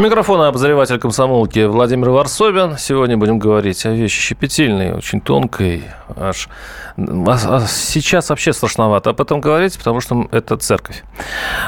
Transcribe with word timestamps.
Микрофон 0.00 0.40
обозреватель 0.40 0.98
комсомолки 0.98 1.66
Владимир 1.66 2.08
Варсобин. 2.08 2.78
Сегодня 2.78 3.18
будем 3.18 3.38
говорить 3.38 3.84
о 3.84 3.90
вещи 3.90 4.18
щепетильной, 4.18 4.94
очень 4.94 5.20
тонкой, 5.20 5.84
аж 6.16 6.48
а, 6.96 7.38
а 7.44 7.60
сейчас 7.66 8.30
вообще 8.30 8.54
страшновато 8.54 9.10
об 9.10 9.20
этом 9.20 9.42
говорить, 9.42 9.76
потому 9.76 10.00
что 10.00 10.26
это 10.32 10.56
церковь. 10.56 11.04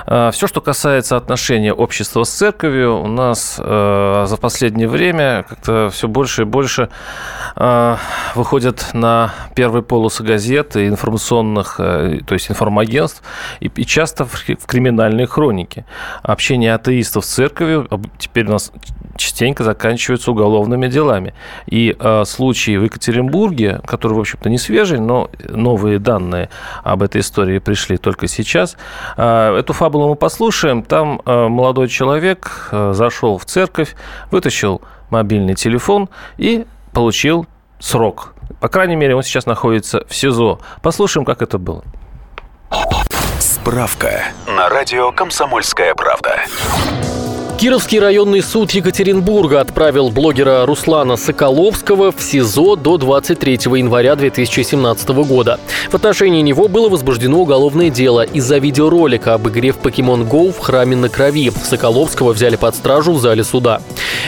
А, 0.07 0.31
Все, 0.31 0.47
что 0.47 0.63
касается 0.63 1.19
отношения 1.19 1.75
общества 1.75 2.25
с 2.25 2.31
церковью, 2.31 3.03
у 3.03 3.07
нас 3.07 3.57
за 3.57 4.39
последнее 4.41 4.89
время 4.89 5.45
как-то 5.47 5.91
все 5.93 6.09
больше 6.09 6.43
и 6.43 6.45
больше 6.47 6.89
выходят 8.35 8.95
на 8.95 9.35
первые 9.55 9.83
полосы 9.83 10.23
газет 10.23 10.75
и 10.77 10.89
информационных, 10.89 11.77
то 11.77 12.25
есть 12.31 12.51
информагентств, 12.51 13.23
и 13.61 13.85
часто 13.85 14.25
в 14.25 14.67
криминальные 14.67 15.27
хроники. 15.27 15.85
Общение 16.23 16.75
атеистов 16.75 17.27
с 17.27 17.29
церковью 17.29 17.87
теперь 18.23 18.47
у 18.47 18.53
нас 18.53 18.73
частенько 19.17 19.65
заканчиваются 19.65 20.31
уголовными 20.31 20.87
делами. 20.87 21.35
И 21.67 21.97
э, 21.99 22.25
случай 22.25 22.77
в 22.77 22.85
Екатеринбурге, 22.85 23.81
который, 23.87 24.15
в 24.15 24.21
общем-то, 24.21 24.49
не 24.49 24.59
свежий, 24.59 25.01
но 25.01 25.31
новые 25.49 25.99
данные 25.99 26.49
об 26.83 27.03
этой 27.03 27.21
истории 27.21 27.59
пришли 27.59 27.97
только 27.97 28.29
сейчас. 28.29 28.77
Э, 29.17 29.57
эту 29.59 29.73
фабулу 29.73 30.09
мы 30.09 30.17
послушаем. 30.17 30.83
Там 30.83 31.21
э, 31.25 31.49
молодой 31.49 31.89
человек 31.89 32.69
э, 32.73 32.93
зашел 32.95 33.39
в 33.39 33.45
церковь, 33.45 33.95
вытащил 34.31 34.81
мобильный 35.11 35.55
телефон 35.55 36.09
и 36.39 36.65
получил 36.93 37.47
срок. 37.79 38.35
По 38.61 38.69
крайней 38.69 38.97
мере, 38.97 39.17
он 39.17 39.23
сейчас 39.23 39.47
находится 39.47 40.05
в 40.09 40.15
СИЗО. 40.15 40.61
Послушаем, 40.83 41.25
как 41.25 41.43
это 41.43 41.59
было. 41.59 41.85
Справка 43.39 44.25
на 44.47 44.69
радио 44.69 45.13
«Комсомольская 45.13 45.95
правда». 45.95 46.41
Кировский 47.63 48.01
районный 48.01 48.43
суд 48.43 48.73
Екатеринбурга 48.73 49.61
отправил 49.61 50.11
блогера 50.11 50.67
Руслана 50.67 51.17
Соколовского 51.17 52.11
в 52.11 52.21
СИЗО 52.21 52.75
до 52.75 52.99
23 52.99 53.53
января 53.53 54.17
2017 54.17 55.09
года. 55.25 55.61
В 55.89 55.95
отношении 55.95 56.43
него 56.43 56.67
было 56.67 56.89
возбуждено 56.89 57.39
уголовное 57.39 57.89
дело 57.89 58.25
из-за 58.25 58.59
видеоролика 58.59 59.35
об 59.35 59.49
игре 59.49 59.71
в 59.71 59.79
Pokemon 59.79 60.29
Go 60.29 60.51
в 60.51 60.59
храме 60.59 60.97
на 60.97 61.09
крови. 61.09 61.53
Соколовского 61.63 62.33
взяли 62.33 62.57
под 62.57 62.75
стражу 62.75 63.13
в 63.13 63.21
зале 63.21 63.45
суда. 63.45 63.81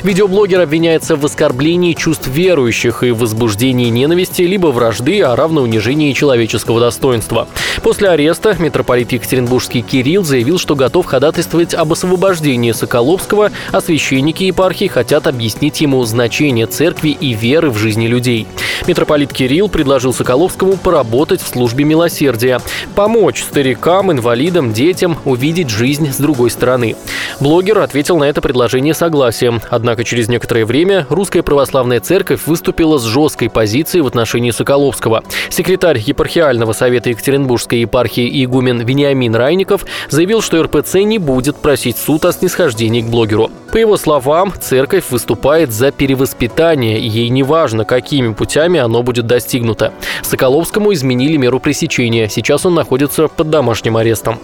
Видеоблогер 0.05 0.61
обвиняется 0.61 1.17
в 1.17 1.25
оскорблении 1.25 1.95
чувств 1.95 2.29
верующих 2.29 3.03
и 3.03 3.11
возбуждении 3.11 3.89
ненависти 3.89 4.43
либо 4.43 4.69
вражды, 4.69 5.23
а 5.23 5.35
равно 5.35 5.63
унижении 5.63 6.13
человеческого 6.13 6.79
достоинства. 6.79 7.49
После 7.83 8.11
ареста 8.11 8.55
митрополит 8.61 9.11
Екатеринбургский 9.11 9.83
Кирилл 9.83 10.23
заявил, 10.23 10.59
что 10.61 10.77
готов 10.77 11.07
ходатайствовать 11.07 11.75
об 11.75 11.93
освобождении 11.93 12.71
Соколовского 12.71 13.24
Покровского, 13.25 13.51
а 13.73 13.81
священники 13.81 14.45
епархии 14.45 14.87
хотят 14.87 15.27
объяснить 15.27 15.81
ему 15.81 16.05
значение 16.05 16.67
церкви 16.67 17.09
и 17.09 17.33
веры 17.33 17.71
в 17.71 17.79
жизни 17.79 18.07
людей. 18.07 18.47
Митрополит 18.87 19.33
Кирилл 19.33 19.69
предложил 19.69 20.13
Соколовскому 20.13 20.77
поработать 20.77 21.41
в 21.41 21.49
службе 21.49 21.85
милосердия, 21.85 22.61
помочь 22.95 23.43
старикам, 23.43 24.13
инвалидам, 24.13 24.73
детям 24.73 25.17
увидеть 25.25 25.71
жизнь 25.71 26.13
с 26.13 26.19
другой 26.19 26.51
стороны. 26.51 26.97
Блогер 27.41 27.79
ответил 27.79 28.19
на 28.19 28.25
это 28.25 28.41
предложение 28.41 28.95
согласием. 28.95 29.61
Однако 29.71 30.05
через 30.05 30.29
некоторое 30.29 30.67
время 30.67 31.07
Русская 31.09 31.43
Православная 31.43 32.01
Церковь 32.01 32.47
выступила 32.47 32.99
с 32.99 33.05
жесткой 33.05 33.51
позицией 33.51 34.03
в 34.03 34.07
отношении 34.07 34.51
Соколовского. 34.51 35.23
Секретарь 35.49 35.99
епархиального 35.99 36.73
совета 36.73 37.11
Екатеринбургской 37.11 37.81
епархии 37.81 38.45
игумен 38.45 38.81
Вениамин 38.81 39.35
Райников 39.35 39.87
заявил, 40.11 40.43
что 40.43 40.63
РПЦ 40.63 40.97
не 40.97 41.19
будет 41.19 41.57
просить 41.57 41.97
суд 41.97 42.25
о 42.25 42.33
снисхождении 42.33 43.01
к 43.01 43.07
блогеру. 43.15 43.49
По 43.71 43.77
его 43.77 43.97
словам, 43.97 44.53
церковь 44.61 45.05
выступает 45.11 45.71
за 45.71 45.93
перевоспитание, 45.93 46.99
и 46.99 47.07
ей 47.07 47.29
не 47.29 47.45
важно, 47.45 47.85
какими 47.85 48.33
путями 48.33 48.81
оно 48.81 49.05
будет 49.05 49.27
достигнуто. 49.27 49.93
Соколовскому 50.23 50.93
изменили 50.93 51.37
меру 51.37 51.61
пресечения. 51.61 52.29
Сейчас 52.29 52.67
он 52.67 52.75
находится 52.75 53.29
под 53.29 53.51
домашним 53.51 53.97
арестом. 53.97 54.41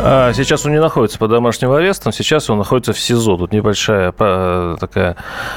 А, 0.00 0.32
сейчас 0.32 0.64
он 0.64 0.72
не 0.72 0.80
находится 0.80 1.18
под 1.18 1.30
домашним 1.30 1.72
арестом, 1.72 2.12
сейчас 2.12 2.48
он 2.50 2.58
находится 2.58 2.92
в 2.92 3.00
СИЗО. 3.00 3.36
Тут 3.36 3.52
небольшая 3.52 4.12
такая 4.12 5.16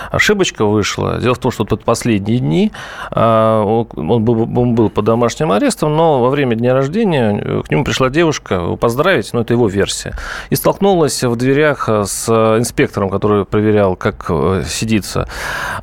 ошибочка 0.09 0.65
вышла. 0.65 1.19
Дело 1.19 1.35
в 1.35 1.37
том, 1.37 1.51
что 1.51 1.65
под 1.65 1.83
последние 1.83 2.39
дни 2.39 2.71
а, 3.11 3.63
он 3.63 4.23
был, 4.23 4.89
под 4.89 5.05
домашним 5.05 5.51
арестом, 5.51 5.95
но 5.95 6.19
во 6.19 6.29
время 6.29 6.55
дня 6.55 6.73
рождения 6.73 7.61
к 7.63 7.69
нему 7.69 7.83
пришла 7.83 8.09
девушка 8.09 8.75
поздравить, 8.77 9.31
ну, 9.33 9.41
это 9.41 9.53
его 9.53 9.67
версия, 9.67 10.15
и 10.49 10.55
столкнулась 10.55 11.23
в 11.23 11.35
дверях 11.35 11.87
с 11.87 12.27
инспектором, 12.29 13.09
который 13.09 13.45
проверял, 13.45 13.95
как 13.95 14.25
э, 14.29 14.63
сидится 14.67 15.27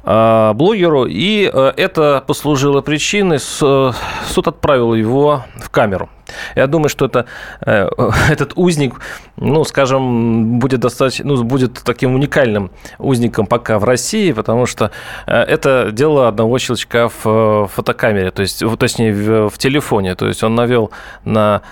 блогеру, 0.05 1.07
и 1.07 1.51
э, 1.53 1.73
это 1.77 2.25
послужило 2.27 2.81
причиной, 2.81 3.39
суд 3.39 4.49
отправил 4.49 4.95
его 4.95 5.45
в 5.57 5.71
камеру. 5.71 6.09
Я 6.55 6.67
думаю, 6.67 6.89
что 6.89 7.07
это, 7.07 7.27
э, 7.65 7.89
этот 8.49 8.59
узник, 8.59 9.01
ну, 9.41 9.65
скажем, 9.65 10.59
будет 10.59 10.81
достаточно, 10.81 11.27
ну, 11.27 11.43
будет 11.45 11.81
таким 11.85 12.15
уникальным 12.15 12.71
узником 12.99 13.47
пока 13.47 13.79
в 13.79 13.85
России, 13.85 14.33
потому 14.33 14.67
что 14.67 14.91
э, 15.27 15.35
это 15.35 15.91
дело 15.93 16.29
одного 16.29 16.59
щелчка 16.59 17.09
в 17.09 17.15
э, 17.25 17.67
фотокамере, 17.73 18.31
то 18.31 18.43
есть, 18.43 18.63
точнее, 18.79 19.13
в, 19.13 19.51
в 19.51 19.59
телефоне. 19.59 20.15
То 20.15 20.27
есть 20.27 20.43
он 20.43 20.55
навел 20.55 20.91
на, 21.25 21.63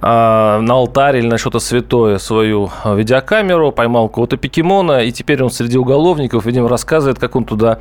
на 0.00 0.72
алтарь 0.74 1.18
или 1.18 1.26
на 1.26 1.38
что-то 1.38 1.58
святое 1.58 2.18
свою 2.18 2.70
видеокамеру, 2.84 3.72
поймал 3.72 4.08
кого-то 4.08 4.36
покемона, 4.36 5.04
и 5.04 5.12
теперь 5.12 5.42
он 5.42 5.50
среди 5.50 5.78
уголовников, 5.78 6.44
видимо, 6.44 6.68
рассказывает, 6.68 7.18
как 7.18 7.36
он 7.36 7.44
туда 7.44 7.78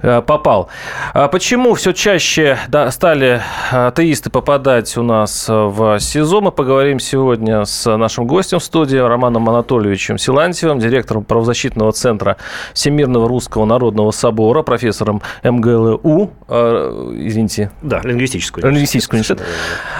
попал. 0.00 0.68
А 1.12 1.28
почему 1.28 1.74
все 1.74 1.92
чаще 1.92 2.58
стали 2.90 3.42
атеисты 3.70 4.30
попадать 4.30 4.96
у 4.96 5.02
нас 5.02 5.46
в 5.48 5.98
СИЗО. 5.98 6.40
Мы 6.40 6.52
поговорим 6.52 6.98
сегодня 6.98 7.64
с 7.64 7.96
нашим 7.96 8.26
гостем 8.26 8.60
студии 8.70 8.98
Романом 8.98 9.48
Анатольевичем 9.48 10.16
Силантьевым, 10.16 10.78
директором 10.78 11.24
правозащитного 11.24 11.90
центра 11.90 12.36
Всемирного 12.72 13.28
Русского 13.28 13.64
Народного 13.64 14.12
Собора, 14.12 14.62
профессором 14.62 15.22
МГЛУ, 15.42 16.30
э, 16.46 17.12
извините. 17.16 17.72
Да, 17.82 18.00
лингвистическую. 18.04 18.64
Лингвистическую 18.64 19.18
университет. 19.18 19.44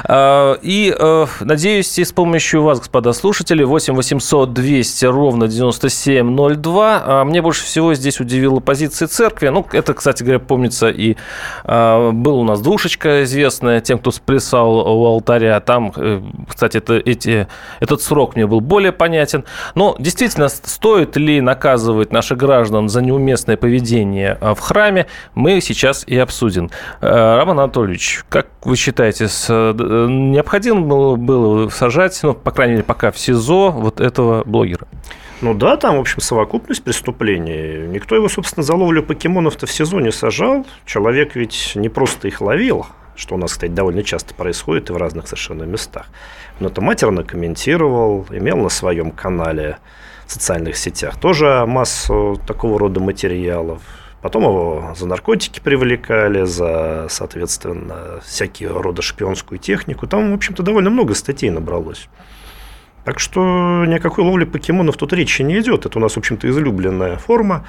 Э, 0.09 0.55
и 0.63 0.95
э, 0.97 1.27
надеюсь, 1.41 1.99
с 1.99 2.13
помощью 2.13 2.63
вас, 2.63 2.79
господа 2.79 3.13
слушатели, 3.13 3.65
8 3.65 3.93
800 3.95 4.53
200 4.53 5.05
ровно 5.07 5.49
9702. 5.49 7.03
А 7.05 7.25
мне 7.25 7.43
больше 7.43 7.65
всего 7.65 7.93
здесь 7.95 8.21
удивила 8.21 8.61
позиция 8.61 9.09
церкви. 9.09 9.49
Ну, 9.49 9.67
это, 9.73 9.95
кстати 9.95 10.23
говоря, 10.23 10.39
помнится, 10.39 10.91
и 10.91 11.17
был 11.65 12.39
у 12.39 12.45
нас 12.45 12.61
душечка 12.61 13.25
известная, 13.25 13.81
тем, 13.81 13.99
кто 13.99 14.13
сплясал 14.13 14.77
у 14.77 15.07
алтаря. 15.07 15.59
Там, 15.59 15.93
э, 15.97 16.23
кстати, 16.49 16.77
это, 16.77 16.95
эти, 16.95 17.49
этот 17.81 18.01
срок 18.01 18.37
мне 18.37 18.47
был 18.47 18.59
более 18.60 18.93
понятен. 18.93 19.44
Но 19.75 19.97
действительно, 19.98 20.48
стоит 20.48 21.16
ли 21.16 21.41
наказывать 21.41 22.12
наших 22.12 22.38
граждан 22.38 22.88
за 22.88 23.03
неуместное 23.03 23.56
поведение 23.56 24.38
э, 24.41 24.54
в 24.54 24.60
храме, 24.60 25.06
мы 25.34 25.60
сейчас 25.60 26.04
и 26.06 26.16
обсудим. 26.16 26.71
Э, 27.00 27.37
Роман 27.37 27.60
Анатольевич, 27.60 28.25
как 28.28 28.47
вы 28.62 28.76
считаете, 28.76 29.25
необходимо 29.25 31.16
было 31.16 31.69
сажать, 31.69 32.19
ну, 32.22 32.34
по 32.34 32.50
крайней 32.50 32.75
мере, 32.75 32.84
пока 32.84 33.10
в 33.10 33.19
СИЗО 33.19 33.71
вот 33.71 34.00
этого 34.00 34.44
блогера? 34.44 34.87
Ну 35.41 35.54
да, 35.54 35.77
там, 35.77 35.97
в 35.97 36.01
общем, 36.01 36.21
совокупность 36.21 36.83
преступлений. 36.83 37.86
Никто 37.89 38.15
его, 38.15 38.28
собственно, 38.28 38.63
за 38.63 38.74
ловлю 38.74 39.03
покемонов-то 39.03 39.66
в 39.66 39.72
СИЗО 39.72 40.01
не 40.01 40.13
сажал. 40.13 40.66
Человек 40.84 41.34
ведь 41.34 41.72
не 41.77 41.89
просто 41.89 42.28
их 42.28 42.42
ловил, 42.42 42.86
что 43.16 43.34
у 43.34 43.39
нас, 43.39 43.53
кстати, 43.53 43.71
довольно 43.71 44.03
часто 44.03 44.34
происходит 44.34 44.91
и 44.91 44.92
в 44.92 44.97
разных 44.97 45.27
совершенно 45.27 45.65
местах. 45.65 46.07
Но 46.59 46.68
это 46.68 46.80
матерно 46.80 47.24
комментировал, 47.24 48.27
имел 48.30 48.59
на 48.59 48.68
своем 48.68 49.10
канале 49.10 49.78
в 50.27 50.33
социальных 50.33 50.77
сетях 50.77 51.18
тоже 51.18 51.65
массу 51.66 52.41
такого 52.47 52.78
рода 52.78 53.01
материалов. 53.01 53.83
Потом 54.22 54.45
его 54.45 54.95
за 54.97 55.07
наркотики 55.07 55.60
привлекали, 55.60 56.45
за, 56.45 57.07
соответственно, 57.09 58.21
всякие 58.22 58.68
рода 58.68 59.01
шпионскую 59.01 59.59
технику. 59.59 60.06
Там, 60.06 60.30
в 60.30 60.34
общем-то, 60.34 60.63
довольно 60.63 60.91
много 60.91 61.15
статей 61.15 61.51
набралось. 61.51 62.09
Так 63.04 63.18
что 63.18 63.84
ни 63.86 63.95
о 63.95 63.98
какой 63.98 64.24
ловле 64.24 64.45
покемонов 64.45 64.98
тут 64.98 65.15
речи 65.15 65.41
не 65.41 65.59
идет. 65.59 65.86
Это 65.86 65.98
у 65.98 66.03
нас, 66.03 66.13
в 66.13 66.18
общем-то, 66.18 66.48
излюбленная 66.48 67.16
форма 67.16 67.66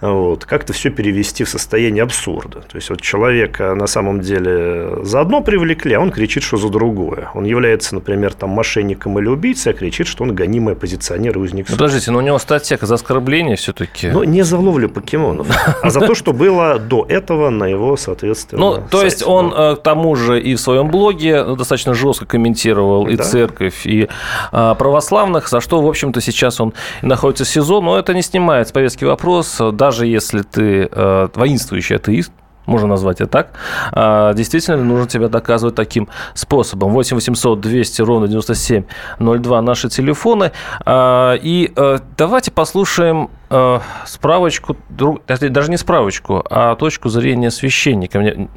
вот, 0.00 0.44
как-то 0.44 0.72
все 0.72 0.90
перевести 0.90 1.44
в 1.44 1.48
состояние 1.48 2.02
абсурда. 2.02 2.60
То 2.60 2.76
есть 2.76 2.90
вот 2.90 3.00
человека 3.00 3.74
на 3.74 3.86
самом 3.86 4.20
деле 4.20 4.98
за 5.02 5.20
одно 5.20 5.40
привлекли, 5.40 5.94
а 5.94 6.00
он 6.00 6.10
кричит, 6.10 6.42
что 6.42 6.56
за 6.56 6.68
другое. 6.68 7.30
Он 7.34 7.44
является, 7.44 7.94
например, 7.94 8.34
там 8.34 8.50
мошенником 8.50 9.18
или 9.18 9.28
убийцей, 9.28 9.72
а 9.72 9.74
кричит, 9.74 10.06
что 10.06 10.24
он 10.24 10.34
гонимый 10.34 10.74
оппозиционер 10.74 11.38
и 11.38 11.40
узник. 11.40 11.66
Подождите, 11.68 12.10
но 12.10 12.18
у 12.18 12.22
него 12.22 12.38
статья 12.38 12.78
за 12.80 12.94
оскорбление 12.94 13.56
все-таки. 13.56 14.08
Ну, 14.08 14.24
не 14.24 14.42
за 14.42 14.58
ловлю 14.58 14.88
покемонов, 14.88 15.46
а 15.82 15.90
за 15.90 16.00
то, 16.00 16.14
что 16.14 16.32
было 16.32 16.78
до 16.78 17.06
этого 17.08 17.50
на 17.50 17.64
его, 17.64 17.96
соответственно, 17.96 18.60
Ну, 18.60 18.82
то 18.90 19.02
есть 19.02 19.26
он 19.26 19.52
э, 19.56 19.76
к 19.76 19.82
тому 19.82 20.14
же 20.16 20.40
и 20.40 20.54
в 20.54 20.60
своем 20.60 20.88
блоге 20.88 21.44
достаточно 21.44 21.94
жестко 21.94 22.26
комментировал 22.26 23.06
и 23.08 23.16
церковь, 23.16 23.86
и 23.86 24.08
а, 24.52 24.74
православных, 24.74 25.48
за 25.48 25.60
что, 25.60 25.80
в 25.80 25.88
общем-то, 25.88 26.20
сейчас 26.20 26.60
он 26.60 26.74
находится 27.02 27.44
в 27.44 27.48
СИЗО, 27.48 27.80
но 27.80 27.98
это 27.98 28.14
не 28.14 28.22
снимает 28.22 28.68
с 28.68 28.72
повестки 28.72 29.04
вопрос, 29.04 29.60
даже 29.84 30.06
если 30.06 30.40
ты 30.40 30.88
э, 30.90 31.28
воинствующий 31.34 31.96
атеист, 31.96 32.32
можно 32.64 32.88
назвать 32.88 33.20
это 33.20 33.30
так, 33.30 33.48
а, 33.92 34.32
действительно 34.32 34.82
нужно 34.82 35.06
тебя 35.06 35.28
доказывать 35.28 35.74
таким 35.74 36.08
способом. 36.32 36.92
8 36.92 37.16
800 37.16 37.60
200 37.60 38.00
ровно 38.00 38.26
9702 38.28 39.60
наши 39.60 39.90
телефоны. 39.90 40.52
А, 40.86 41.34
и 41.34 41.70
э, 41.76 41.98
давайте 42.16 42.50
послушаем 42.50 43.28
э, 43.50 43.80
справочку, 44.06 44.74
даже 44.88 45.70
не 45.70 45.76
справочку, 45.76 46.42
а 46.48 46.74
точку 46.76 47.10
зрения 47.10 47.50
священника. 47.50 48.20
Мне 48.20 48.48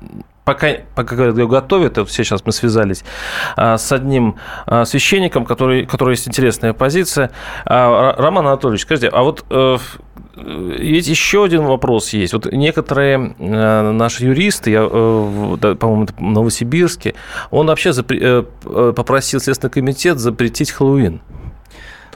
пока, 0.45 0.67
пока 0.95 1.31
готовят, 1.31 1.97
вот 1.97 2.09
сейчас 2.09 2.45
мы 2.45 2.53
связались 2.53 3.03
с 3.57 3.91
одним 3.91 4.37
священником, 4.85 5.45
который, 5.45 5.85
который 5.85 6.11
есть 6.11 6.25
интересная 6.29 6.71
позиция. 6.71 7.31
Роман 7.65 8.47
Анатольевич, 8.47 8.83
скажите, 8.83 9.09
а 9.09 9.23
вот 9.23 9.43
ведь 10.37 11.07
еще 11.07 11.43
один 11.43 11.63
вопрос 11.63 12.13
есть. 12.13 12.33
Вот 12.33 12.51
некоторые 12.51 13.35
э, 13.37 13.91
наши 13.91 14.25
юристы, 14.25 14.71
я, 14.71 14.87
э, 14.89 15.75
по-моему, 15.79 16.05
в 16.05 16.21
Новосибирске, 16.21 17.15
он 17.49 17.67
вообще 17.67 17.89
запре- 17.89 18.45
э, 18.65 18.93
попросил 18.93 19.39
Следственный 19.39 19.71
комитет 19.71 20.19
запретить 20.19 20.71
Хэллоуин. 20.71 21.21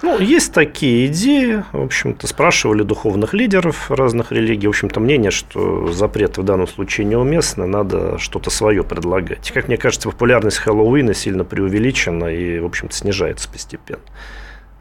Ну, 0.03 0.19
есть 0.19 0.51
такие 0.51 1.06
идеи, 1.07 1.63
в 1.71 1.83
общем-то, 1.83 2.25
спрашивали 2.25 2.81
духовных 2.81 3.35
лидеров 3.35 3.91
разных 3.91 4.31
религий, 4.31 4.65
в 4.65 4.71
общем-то, 4.71 5.00
мнение, 5.00 5.29
что 5.29 5.91
запрет 5.91 6.39
в 6.39 6.44
данном 6.44 6.67
случае 6.67 7.06
неуместно, 7.06 7.67
надо 7.67 8.17
что-то 8.17 8.50
свое 8.50 8.83
предлагать. 8.83 9.51
Как 9.51 9.67
мне 9.67 9.77
кажется, 9.77 10.09
популярность 10.09 10.57
Хэллоуина 10.57 11.13
сильно 11.13 11.44
преувеличена 11.44 12.25
и, 12.25 12.59
в 12.59 12.65
общем-то, 12.65 12.95
снижается 12.95 13.47
постепенно. 13.47 14.01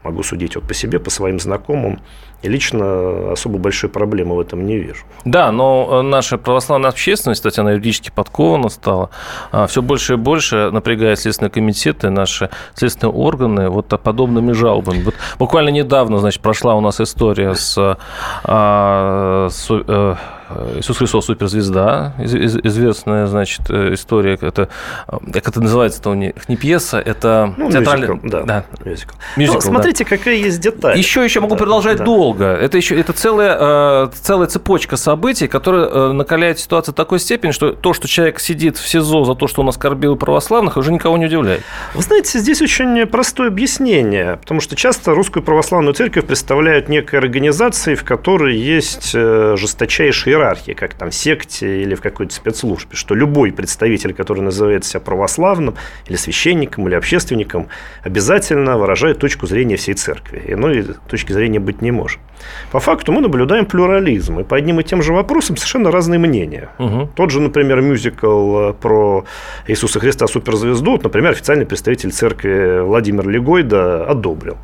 Могу 0.03 0.23
судить 0.23 0.55
вот 0.55 0.67
по 0.67 0.73
себе, 0.73 0.99
по 0.99 1.09
своим 1.09 1.39
знакомым. 1.39 1.99
И 2.41 2.49
лично 2.49 3.33
особо 3.33 3.59
большой 3.59 3.89
проблемы 3.89 4.35
в 4.35 4.39
этом 4.39 4.65
не 4.65 4.77
вижу. 4.77 5.05
Да, 5.25 5.51
но 5.51 5.87
э, 5.91 6.01
наша 6.01 6.39
православная 6.39 6.89
общественность, 6.89 7.39
кстати, 7.41 7.59
она 7.59 7.73
юридически 7.73 8.09
подкована 8.09 8.69
стала, 8.69 9.11
а, 9.51 9.67
все 9.67 9.83
больше 9.83 10.13
и 10.13 10.15
больше 10.15 10.71
напрягает 10.71 11.19
следственные 11.19 11.51
комитеты, 11.51 12.09
наши 12.09 12.49
следственные 12.73 13.13
органы 13.13 13.69
вот 13.69 13.87
подобными 14.01 14.53
жалобами. 14.53 15.03
Вот 15.03 15.13
буквально 15.37 15.69
недавно, 15.69 16.17
значит, 16.17 16.41
прошла 16.41 16.73
у 16.73 16.81
нас 16.81 16.99
история 16.99 17.53
с, 17.53 17.77
а, 18.43 19.47
с 19.51 19.67
э, 19.69 20.15
Иисус 20.77 20.97
Христос 20.97 21.25
суперзвезда, 21.25 22.15
известная, 22.19 23.27
значит, 23.27 23.69
э, 23.69 23.93
история. 23.93 24.37
Это, 24.41 24.69
как 25.07 25.47
это 25.47 25.61
называется-то 25.61 26.09
у 26.09 26.13
них? 26.13 26.33
Не 26.47 26.57
пьеса, 26.57 26.99
это 26.99 27.53
ну, 27.57 27.71
театральный... 27.71 28.07
Мюзикл, 28.07 28.27
да, 28.27 28.43
да. 28.43 28.65
Мюзикл. 28.83 29.13
Мюзикл 29.37 29.55
Но, 29.55 29.61
смотрите, 29.61 30.03
да. 30.03 30.09
какая 30.09 30.35
есть 30.35 30.59
деталь. 30.59 30.97
Еще, 30.97 31.23
еще 31.23 31.39
могу 31.39 31.55
да, 31.55 31.59
продолжать 31.59 31.97
да. 31.97 32.05
долго. 32.05 32.45
Это 32.45 32.77
еще 32.77 32.99
это 32.99 33.13
целая, 33.13 33.57
э, 33.59 34.09
целая 34.21 34.47
цепочка 34.47 34.97
событий, 34.97 35.47
которая 35.47 35.85
э, 35.85 36.11
накаляет 36.13 36.59
ситуацию 36.59 36.93
в 36.93 36.97
такой 36.97 37.19
степени, 37.19 37.51
что 37.51 37.71
то, 37.73 37.93
что 37.93 38.07
человек 38.07 38.39
сидит 38.39 38.77
в 38.77 38.87
СИЗО 38.87 39.25
за 39.25 39.35
то, 39.35 39.47
что 39.47 39.61
он 39.61 39.69
оскорбил 39.69 40.15
православных, 40.15 40.77
уже 40.77 40.91
никого 40.91 41.17
не 41.17 41.25
удивляет. 41.25 41.63
Вы 41.93 42.01
знаете, 42.01 42.39
здесь 42.39 42.61
очень 42.61 43.05
простое 43.05 43.47
объяснение, 43.47 44.37
потому 44.37 44.61
что 44.61 44.75
часто 44.75 45.13
русскую 45.13 45.43
православную 45.43 45.93
церковь 45.93 46.25
представляют 46.25 46.89
некой 46.89 47.19
организацией, 47.19 47.95
в 47.95 48.03
которой 48.03 48.57
есть 48.57 49.11
э, 49.13 49.55
иерархия, 50.41 50.75
как 50.75 50.93
там 50.93 51.11
секте 51.11 51.81
или 51.81 51.95
в 51.95 52.01
какой-то 52.01 52.33
спецслужбе, 52.33 52.95
что 52.95 53.15
любой 53.15 53.51
представитель, 53.51 54.13
который 54.13 54.41
называет 54.41 54.85
себя 54.85 54.99
православным 54.99 55.75
или 56.07 56.15
священником, 56.15 56.87
или 56.87 56.95
общественником, 56.95 57.67
обязательно 58.03 58.77
выражает 58.77 59.19
точку 59.19 59.47
зрения 59.47 59.75
всей 59.75 59.93
церкви. 59.93 60.43
Иной 60.47 60.85
точки 61.09 61.31
зрения 61.31 61.59
быть 61.59 61.81
не 61.81 61.91
может. 61.91 62.19
По 62.71 62.79
факту 62.79 63.11
мы 63.11 63.21
наблюдаем 63.21 63.65
плюрализм, 63.65 64.39
и 64.39 64.43
по 64.43 64.57
одним 64.57 64.79
и 64.79 64.83
тем 64.83 65.01
же 65.01 65.13
вопросам 65.13 65.57
совершенно 65.57 65.91
разные 65.91 66.19
мнения. 66.19 66.69
Угу. 66.79 67.11
Тот 67.15 67.31
же, 67.31 67.39
например, 67.39 67.81
мюзикл 67.81 68.57
э, 68.57 68.73
про 68.73 69.25
Иисуса 69.67 69.99
Христа 69.99 70.27
суперзвезду, 70.27 70.99
например, 71.01 71.31
официальный 71.31 71.65
представитель 71.65 72.11
церкви 72.11 72.81
Владимир 72.81 73.27
Легойда 73.29 74.05
одобрил. 74.05 74.57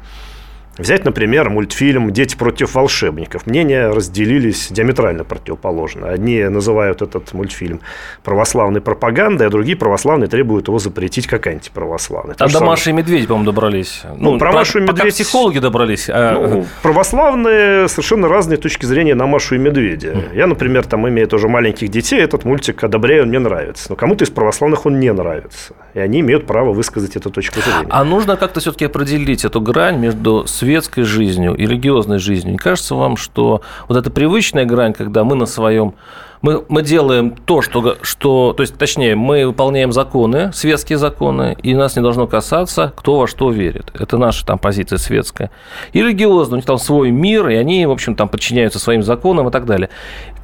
Взять, 0.78 1.06
например, 1.06 1.50
мультфильм 1.50 2.12
«Дети 2.12 2.36
против 2.36 2.76
волшебников». 2.76 3.48
Мнения 3.48 3.90
разделились 3.90 4.68
диаметрально 4.72 5.24
противоположно. 5.24 6.10
Одни 6.10 6.44
называют 6.44 7.02
этот 7.02 7.34
мультфильм 7.34 7.82
православной 8.24 8.82
пропагандой, 8.82 9.48
а 9.48 9.50
другие 9.50 9.78
православные 9.78 10.28
требуют 10.28 10.68
его 10.68 10.80
запретить 10.80 11.28
как 11.28 11.48
антиправославный. 11.48 12.36
А 12.38 12.48
до 12.48 12.64
Маши 12.64 12.92
и 12.92 12.94
Медведь, 12.94 13.28
по-моему, 13.28 13.46
добрались. 13.46 14.02
Ну, 14.04 14.34
ну 14.34 14.40
про, 14.40 14.52
про 14.52 14.60
Машу 14.60 14.80
и 14.80 14.82
Медведь... 14.84 15.14
психологи 15.14 15.60
добрались. 15.60 16.10
А... 16.10 16.34
Ну, 16.34 16.66
православные 16.82 17.88
совершенно 17.88 18.28
разные 18.28 18.58
точки 18.58 18.86
зрения 18.86 19.16
на 19.16 19.26
Машу 19.26 19.56
и 19.56 19.58
Медведя. 19.58 20.16
Я, 20.34 20.48
например, 20.48 20.86
там, 20.86 21.08
имея 21.10 21.28
тоже 21.28 21.48
маленьких 21.48 21.90
детей, 21.90 22.20
этот 22.22 22.46
мультик 22.46 22.84
одобряю, 22.84 23.24
он 23.24 23.30
мне 23.30 23.40
нравится. 23.40 23.88
Но 23.90 23.96
кому-то 23.96 24.24
из 24.24 24.30
православных 24.30 24.86
он 24.86 25.00
не 25.00 25.12
нравится. 25.12 25.74
И 25.98 26.00
они 26.00 26.20
имеют 26.20 26.46
право 26.46 26.74
высказать 26.74 27.16
эту 27.16 27.32
точку 27.32 27.60
зрения. 27.60 27.88
А 27.90 28.04
нужно 28.04 28.38
как-то 28.38 28.60
все-таки 28.60 28.86
определить 28.86 29.44
эту 29.44 29.60
грань 29.60 29.98
между 29.98 30.46
светской 30.46 31.02
жизнью 31.02 31.56
и 31.56 31.64
религиозной 31.64 32.20
жизнью. 32.20 32.52
Не 32.52 32.60
кажется 32.60 32.94
вам, 32.94 33.18
что 33.18 33.64
вот 33.88 33.98
эта 33.98 34.12
привычная 34.12 34.66
грань, 34.66 34.94
когда 34.94 35.24
мы 35.24 35.36
на 35.36 35.48
своем 35.48 35.96
мы, 36.42 36.64
мы 36.70 36.82
делаем 36.82 37.32
то, 37.32 37.62
что, 37.62 37.98
что, 38.02 38.54
то 38.54 38.62
есть, 38.62 38.78
точнее, 38.78 39.16
мы 39.16 39.48
выполняем 39.48 39.92
законы, 39.92 40.52
светские 40.54 40.98
законы, 40.98 41.58
и 41.62 41.74
нас 41.74 41.96
не 41.96 42.02
должно 42.02 42.28
касаться, 42.28 42.94
кто 42.96 43.20
во 43.20 43.28
что 43.28 43.52
верит. 43.52 43.92
Это 44.00 44.18
наша 44.18 44.46
там 44.46 44.60
позиция 44.60 44.98
светская. 44.98 45.52
И 45.94 46.02
религиозная, 46.02 46.54
у 46.54 46.58
них 46.58 46.66
там 46.66 46.78
свой 46.78 47.12
мир, 47.12 47.50
и 47.50 47.56
они, 47.56 47.86
в 47.86 47.92
общем, 47.92 48.16
там 48.16 48.30
подчиняются 48.30 48.80
своим 48.80 49.04
законам 49.04 49.48
и 49.48 49.52
так 49.52 49.66
далее. 49.66 49.90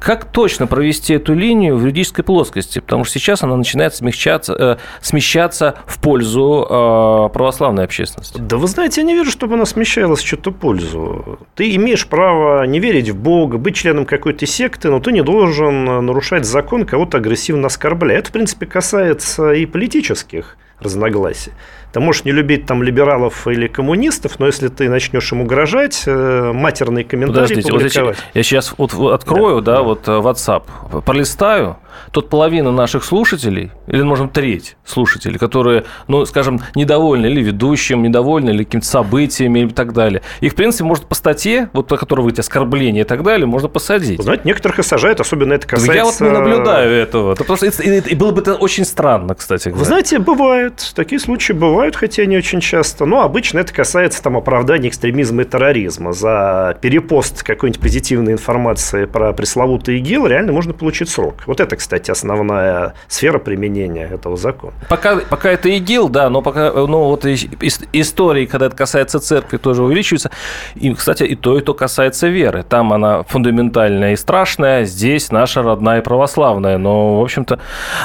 Как 0.00 0.26
точно 0.26 0.66
провести 0.66 1.14
эту 1.14 1.34
линию 1.34 1.76
в 1.76 1.80
юридической 1.80 2.22
плоскости? 2.22 2.78
Потому 2.78 3.04
что 3.04 3.18
сейчас 3.18 3.42
она 3.42 3.56
начинает 3.56 3.94
смягчаться, 3.94 4.52
э, 4.52 4.76
смещаться 5.00 5.76
в 5.86 5.98
пользу 5.98 6.66
э, 6.68 7.28
православной 7.32 7.84
общественности. 7.84 8.38
Да 8.38 8.56
вы 8.58 8.66
знаете, 8.66 9.00
я 9.00 9.06
не 9.06 9.14
вижу, 9.14 9.30
чтобы 9.30 9.54
она 9.54 9.64
смещалась 9.64 10.20
в 10.20 10.24
чью-то 10.24 10.50
пользу. 10.50 11.38
Ты 11.54 11.74
имеешь 11.76 12.06
право 12.06 12.64
не 12.64 12.80
верить 12.80 13.08
в 13.08 13.16
Бога, 13.16 13.56
быть 13.56 13.76
членом 13.76 14.04
какой-то 14.04 14.44
секты, 14.46 14.90
но 14.90 15.00
ты 15.00 15.12
не 15.12 15.22
должен 15.22 15.83
нарушать 15.84 16.44
закон, 16.44 16.84
кого-то 16.84 17.18
агрессивно 17.18 17.66
оскорбляя. 17.66 18.18
Это, 18.18 18.28
в 18.30 18.32
принципе, 18.32 18.66
касается 18.66 19.52
и 19.52 19.66
политических 19.66 20.56
разногласий. 20.80 21.52
Ты 21.92 22.00
можешь 22.00 22.24
не 22.24 22.32
любить 22.32 22.66
там 22.66 22.82
либералов 22.82 23.46
или 23.46 23.68
коммунистов, 23.68 24.40
но 24.40 24.46
если 24.46 24.66
ты 24.66 24.88
начнешь 24.88 25.30
им 25.30 25.42
угрожать, 25.42 26.02
э, 26.06 26.52
матерные 26.52 27.04
комментарии 27.04 27.42
Подождите, 27.42 27.70
публиковать... 27.70 28.16
Вот 28.16 28.24
я 28.34 28.42
сейчас 28.42 28.74
вот 28.76 28.94
открою, 29.12 29.60
да, 29.60 29.72
да, 29.72 29.78
да, 29.78 29.82
вот 29.84 30.08
э, 30.08 30.10
WhatsApp, 30.10 31.02
пролистаю, 31.02 31.76
тут 32.10 32.28
половина 32.28 32.72
наших 32.72 33.04
слушателей, 33.04 33.70
или, 33.86 34.02
можем, 34.02 34.28
треть 34.28 34.76
слушателей, 34.84 35.38
которые, 35.38 35.84
ну, 36.08 36.26
скажем, 36.26 36.60
недовольны 36.74 37.26
или 37.26 37.40
ведущим, 37.42 38.02
недовольны 38.02 38.50
или 38.50 38.64
какими-то 38.64 38.88
событиями 38.88 39.60
и 39.60 39.68
так 39.68 39.92
далее. 39.92 40.22
Их, 40.40 40.52
в 40.52 40.54
принципе, 40.56 40.84
может 40.84 41.06
по 41.06 41.14
статье, 41.14 41.70
вот 41.72 41.86
по 41.86 41.96
которой 41.96 42.20
вы 42.20 42.24
говорите, 42.24 42.40
оскорбление 42.40 43.04
и 43.04 43.06
так 43.06 43.22
далее, 43.22 43.46
можно 43.46 43.68
посадить. 43.68 44.20
Знаете, 44.20 44.42
некоторых 44.46 44.80
и 44.80 44.82
сажают, 44.82 45.20
особенно 45.20 45.52
это 45.52 45.66
касается... 45.66 45.94
Я 45.94 46.04
вот 46.04 46.20
не 46.20 46.30
наблюдаю 46.30 46.90
этого. 46.90 47.34
Это 47.34 47.44
просто, 47.44 47.66
и, 47.66 48.00
и 48.00 48.14
было 48.14 48.32
бы 48.32 48.40
это 48.40 48.54
очень 48.54 48.84
странно, 48.84 49.36
кстати 49.36 49.68
говоря. 49.68 49.78
Вы 49.78 49.84
знаете, 49.84 50.18
бывает, 50.18 50.63
такие 50.94 51.18
случаи 51.18 51.52
бывают, 51.52 51.96
хотя 51.96 52.24
не 52.26 52.36
очень 52.36 52.60
часто, 52.60 53.04
но 53.04 53.22
обычно 53.22 53.58
это 53.58 53.72
касается 53.72 54.22
там 54.22 54.36
оправдания 54.36 54.88
экстремизма 54.88 55.42
и 55.42 55.44
терроризма. 55.44 56.12
За 56.12 56.76
перепост 56.80 57.42
какой-нибудь 57.42 57.80
позитивной 57.80 58.32
информации 58.32 59.04
про 59.04 59.32
пресловутый 59.32 59.98
ИГИЛ 59.98 60.26
реально 60.26 60.52
можно 60.52 60.72
получить 60.72 61.08
срок. 61.08 61.42
Вот 61.46 61.60
это, 61.60 61.76
кстати, 61.76 62.10
основная 62.10 62.94
сфера 63.08 63.38
применения 63.38 64.06
этого 64.06 64.36
закона. 64.36 64.74
Пока, 64.88 65.16
пока 65.16 65.50
это 65.50 65.68
ИГИЛ, 65.68 66.08
да, 66.08 66.30
но 66.30 66.42
пока, 66.42 66.72
ну, 66.72 67.04
вот 67.04 67.24
истории, 67.24 68.46
когда 68.46 68.66
это 68.66 68.76
касается 68.76 69.20
церкви, 69.20 69.56
тоже 69.56 69.82
увеличиваются. 69.82 70.30
И, 70.74 70.92
кстати, 70.94 71.24
и 71.24 71.34
то, 71.36 71.58
и 71.58 71.62
то 71.62 71.74
касается 71.74 72.28
веры. 72.28 72.64
Там 72.68 72.92
она 72.92 73.22
фундаментальная 73.24 74.12
и 74.12 74.16
страшная, 74.16 74.84
здесь 74.84 75.30
наша 75.30 75.62
родная 75.62 76.00
и 76.00 76.02
православная. 76.02 76.78
Но, 76.78 77.20
в 77.20 77.22
общем-то, 77.22 77.58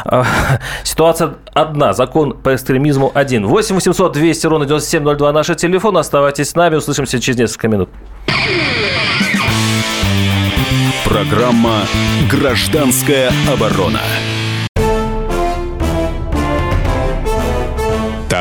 а, 0.05 0.25
ситуация 0.83 1.35
одна, 1.53 1.93
закон 1.93 2.33
по 2.33 2.55
экстремизму 2.55 3.11
один. 3.13 3.45
8 3.47 3.75
800 3.75 4.13
200 4.13 4.47
ровно 4.47 4.65
9702 4.65 5.31
наш 5.31 5.47
телефон. 5.47 5.97
Оставайтесь 5.97 6.49
с 6.49 6.55
нами, 6.55 6.75
услышимся 6.75 7.19
через 7.19 7.39
несколько 7.39 7.67
минут. 7.67 7.89
Программа 11.05 11.81
«Гражданская 12.29 13.31
оборона». 13.51 13.99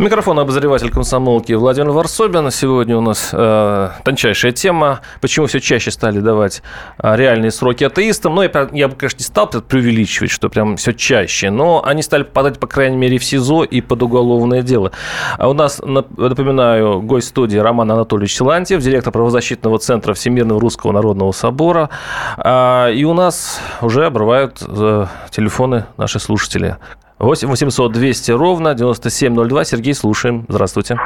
Микрофон 0.00 0.38
обозреватель 0.38 0.90
комсомолки 0.90 1.52
Владимир 1.52 1.90
Варсобин. 1.90 2.50
Сегодня 2.50 2.96
у 2.96 3.02
нас 3.02 3.28
э, 3.34 3.90
тончайшая 4.02 4.52
тема. 4.52 5.00
Почему 5.20 5.44
все 5.44 5.60
чаще 5.60 5.90
стали 5.90 6.20
давать 6.20 6.62
э, 6.96 7.16
реальные 7.16 7.50
сроки 7.50 7.84
атеистам? 7.84 8.34
Ну, 8.34 8.40
я, 8.40 8.50
я 8.72 8.88
бы, 8.88 8.96
конечно, 8.96 9.18
не 9.18 9.24
стал 9.24 9.50
преувеличивать, 9.50 10.30
что 10.30 10.48
прям 10.48 10.78
все 10.78 10.94
чаще, 10.94 11.50
но 11.50 11.84
они 11.84 12.00
стали 12.00 12.22
попадать, 12.22 12.58
по 12.58 12.66
крайней 12.66 12.96
мере, 12.96 13.18
в 13.18 13.24
СИЗО 13.24 13.64
и 13.64 13.82
под 13.82 14.02
уголовное 14.02 14.62
дело. 14.62 14.90
А 15.36 15.50
у 15.50 15.52
нас, 15.52 15.82
напоминаю, 15.84 17.02
гость 17.02 17.28
студии 17.28 17.58
Роман 17.58 17.92
Анатольевич 17.92 18.34
Силантьев, 18.36 18.80
директор 18.80 19.12
правозащитного 19.12 19.78
центра 19.80 20.14
Всемирного 20.14 20.62
Русского 20.62 20.92
Народного 20.92 21.32
Собора. 21.32 21.90
А, 22.38 22.88
и 22.88 23.04
у 23.04 23.12
нас 23.12 23.60
уже 23.82 24.06
обрывают 24.06 24.62
э, 24.66 25.06
телефоны 25.30 25.84
наши 25.98 26.18
слушатели. 26.20 26.78
8 27.20 27.48
800 27.48 27.92
200 27.92 28.32
ровно 28.32 28.74
9702. 28.74 29.64
Сергей, 29.64 29.92
слушаем. 29.92 30.46
Здравствуйте. 30.48 30.98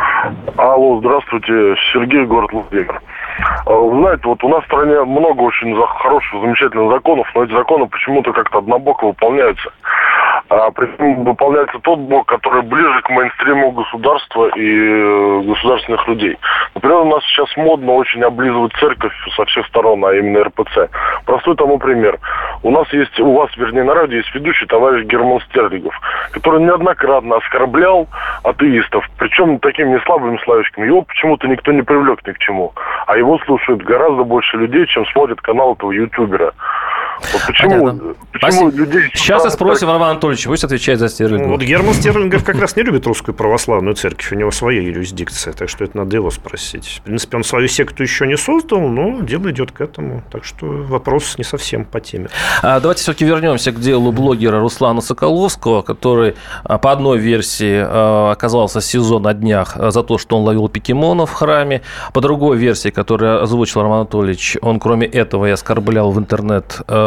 Алло, 0.57 1.01
здравствуйте. 1.01 1.75
Сергей, 1.93 2.25
город 2.25 2.53
Владимир. 2.53 3.03
А, 3.67 3.73
вы 3.73 4.01
знаете, 4.01 4.23
вот 4.25 4.45
у 4.45 4.49
нас 4.49 4.63
в 4.63 4.67
стране 4.67 5.03
много 5.03 5.41
очень 5.41 5.75
хороших, 5.75 6.41
замечательных 6.41 6.93
законов, 6.93 7.27
но 7.35 7.43
эти 7.43 7.53
законы 7.53 7.87
почему-то 7.87 8.33
как-то 8.33 8.59
однобоко 8.59 9.07
выполняются 9.07 9.73
выполняется 10.49 11.79
тот 11.81 11.99
блок, 12.01 12.27
который 12.27 12.63
ближе 12.63 13.03
к 13.03 13.11
мейнстриму 13.11 13.73
государства 13.73 14.51
и 14.57 14.77
э, 14.77 15.41
государственных 15.47 16.07
людей. 16.09 16.39
Например, 16.75 16.99
у 16.99 17.11
нас 17.11 17.25
сейчас 17.25 17.49
модно 17.57 17.93
очень 17.93 18.23
облизывать 18.23 18.73
церковь 18.75 19.13
со 19.37 19.45
всех 19.47 19.67
сторон, 19.67 20.05
а 20.05 20.13
именно 20.13 20.45
РПЦ. 20.45 20.91
Простой 21.25 21.57
тому 21.57 21.79
пример. 21.79 22.19
У 22.63 22.71
нас 22.71 22.91
есть, 22.93 23.19
у 23.21 23.33
вас, 23.33 23.51
вернее, 23.57 23.85
на 23.85 23.95
радио 23.95 24.17
есть 24.19 24.35
ведущий 24.35 24.67
товарищ 24.67 25.07
Герман 25.07 25.41
Стерлигов, 25.49 25.95
который 26.33 26.63
неоднократно 26.63 27.37
оскорблял 27.37 28.07
атеистов, 28.43 29.09
причем 29.19 29.59
такими 29.59 29.95
неслабыми 29.95 30.39
словечками. 30.45 30.87
Его 30.87 31.03
почему-то 31.03 31.49
никто 31.49 31.73
не 31.73 31.83
привлек 31.83 32.27
ни 32.27 32.33
к 32.33 32.39
чему, 32.39 32.73
а 33.07 33.17
его 33.17 33.39
слушают 33.41 33.83
гораздо 33.83 34.25
больше 34.25 34.57
людей, 34.57 34.87
чем 34.87 35.07
смотрит 35.07 35.41
канал 35.41 35.75
этого 35.75 35.93
ютубера. 35.93 36.53
Вот 37.33 37.43
почему, 37.47 38.15
почему 38.33 38.71
людей... 38.71 39.11
Сейчас 39.15 39.45
и 39.45 39.51
спросим 39.51 39.89
Роман 39.89 40.11
Анатольевич, 40.11 40.47
пусть 40.47 40.65
отвечает 40.65 40.99
за 40.99 41.09
Стерлингов. 41.09 41.47
Ну, 41.47 41.53
вот 41.55 41.63
Герман 41.63 41.95
Стерлингов 41.95 42.45
как 42.45 42.57
раз 42.57 42.77
не 42.77 42.83
любит 42.83 43.07
русскую 43.07 43.35
православную 43.35 43.95
церковь, 43.95 44.33
у 44.33 44.35
него 44.37 44.51
своя 44.51 44.81
юрисдикция, 44.83 45.53
так 45.53 45.69
что 45.69 45.85
это 45.85 45.97
надо 45.97 46.17
его 46.17 46.31
спросить. 46.31 47.01
В 47.01 47.03
принципе, 47.03 47.37
он 47.37 47.45
свою 47.45 47.69
секту 47.69 48.03
еще 48.03 48.27
не 48.27 48.37
создал, 48.37 48.81
но 48.81 49.21
дело 49.21 49.51
идет 49.51 49.73
к 49.73 49.81
этому, 49.81 50.23
так 50.31 50.45
что 50.45 50.67
вопрос 50.67 51.39
не 51.39 51.45
совсем 51.45 51.85
по 51.85 52.01
теме. 52.01 52.29
А, 52.63 52.81
давайте 52.81 53.03
все-таки 53.03 53.25
вернемся 53.25 53.73
к 53.73 53.81
делу 53.81 54.13
блогера 54.13 54.61
Руслана 54.61 55.01
Соколовского, 55.01 55.83
который 55.83 56.35
а, 56.65 56.79
по 56.79 56.93
одной 56.93 57.19
версии 57.19 57.85
а, 57.87 58.33
оказался 58.33 58.81
в 58.81 58.85
СИЗО 58.85 59.19
на 59.19 59.35
днях 59.35 59.77
за 59.77 60.03
то, 60.03 60.19
что 60.19 60.37
он 60.37 60.45
ловил 60.45 60.69
покемонов 60.69 61.31
в 61.31 61.35
храме, 61.35 61.83
по 62.13 62.21
другой 62.21 62.57
версии, 62.57 62.91
которую 62.91 63.43
озвучил 63.43 63.83
Роман 63.83 64.01
Анатольевич, 64.01 64.57
он 64.63 64.81
кроме 64.81 65.07
этого 65.07 65.47
и 65.47 65.51
оскорблял 65.51 66.11
в 66.11 66.19
интернет 66.19 66.83
Э, 66.87 67.04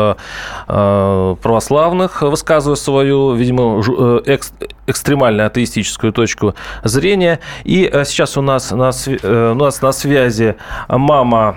православных, 0.68 2.22
высказывая 2.22 2.76
свою, 2.76 3.34
видимо, 3.34 3.82
э, 4.26 4.38
экстремально 4.88 5.46
атеистическую 5.46 6.14
точку 6.14 6.56
зрения. 6.84 7.40
И 7.64 7.90
э, 7.92 8.06
сейчас 8.06 8.38
у 8.38 8.42
нас 8.42 8.72
на, 8.72 8.92
у 9.24 9.56
нас 9.56 9.82
на 9.82 9.92
связи 9.92 10.56
мама 10.88 11.56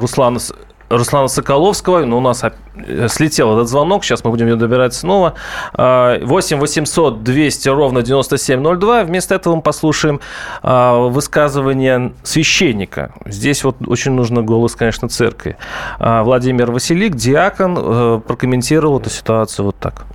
Руслана 0.00 0.38
Руслана 0.88 1.28
Соколовского, 1.28 2.04
но 2.04 2.18
у 2.18 2.20
нас 2.20 2.44
слетел 3.08 3.54
этот 3.54 3.68
звонок, 3.68 4.04
сейчас 4.04 4.24
мы 4.24 4.30
будем 4.30 4.46
ее 4.46 4.56
добирать 4.56 4.94
снова. 4.94 5.34
8 5.74 6.58
800 6.58 7.22
200 7.22 7.68
ровно 7.68 8.02
9702. 8.02 9.04
Вместо 9.04 9.34
этого 9.34 9.56
мы 9.56 9.62
послушаем 9.62 10.20
а, 10.62 11.08
высказывание 11.08 12.12
священника. 12.22 13.12
Здесь 13.26 13.64
вот 13.64 13.76
очень 13.86 14.12
нужно 14.12 14.42
голос, 14.42 14.74
конечно, 14.74 15.08
церкви. 15.08 15.56
А, 15.98 16.22
Владимир 16.22 16.70
Василик, 16.70 17.14
диакон, 17.14 17.76
э, 17.78 18.20
прокомментировал 18.26 19.00
эту 19.00 19.10
ситуацию 19.10 19.66
вот 19.66 19.76
так 19.78 20.06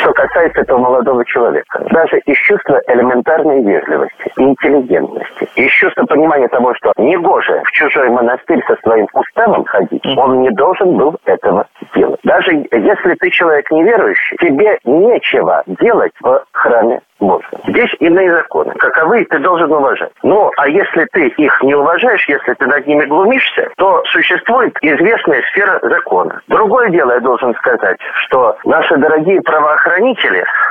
что 0.00 0.12
касается 0.12 0.62
этого 0.62 0.78
молодого 0.78 1.24
человека. 1.24 1.84
Даже 1.90 2.18
из 2.20 2.36
чувства 2.38 2.80
элементарной 2.86 3.62
вежливости, 3.62 4.32
интеллигентности, 4.36 5.48
из 5.54 5.70
чувства 5.72 6.04
понимания 6.06 6.48
того, 6.48 6.74
что 6.74 6.92
негоже 6.96 7.62
в 7.64 7.70
чужой 7.72 8.08
монастырь 8.10 8.62
со 8.66 8.76
своим 8.82 9.06
уставом 9.12 9.64
ходить, 9.64 10.04
он 10.16 10.42
не 10.42 10.50
должен 10.50 10.96
был 10.96 11.16
этого 11.24 11.66
делать. 11.94 12.20
Даже 12.24 12.52
если 12.70 13.14
ты 13.14 13.30
человек 13.30 13.70
неверующий, 13.70 14.36
тебе 14.38 14.78
нечего 14.84 15.62
делать 15.66 16.12
в 16.20 16.44
храме 16.52 17.00
Божьем. 17.20 17.60
Здесь 17.68 17.94
иные 18.00 18.32
законы. 18.32 18.72
Каковы 18.78 19.24
ты 19.26 19.38
должен 19.38 19.70
уважать. 19.70 20.10
Ну, 20.22 20.50
а 20.56 20.68
если 20.68 21.06
ты 21.12 21.28
их 21.28 21.62
не 21.62 21.74
уважаешь, 21.74 22.26
если 22.28 22.54
ты 22.54 22.66
над 22.66 22.86
ними 22.86 23.04
глумишься, 23.04 23.68
то 23.76 24.02
существует 24.06 24.76
известная 24.80 25.42
сфера 25.50 25.78
закона. 25.82 26.40
Другое 26.48 26.88
дело, 26.88 27.12
я 27.12 27.20
должен 27.20 27.54
сказать, 27.56 27.98
что 28.24 28.56
наши 28.64 28.96
дорогие 28.96 29.40
правоохранители 29.42 29.89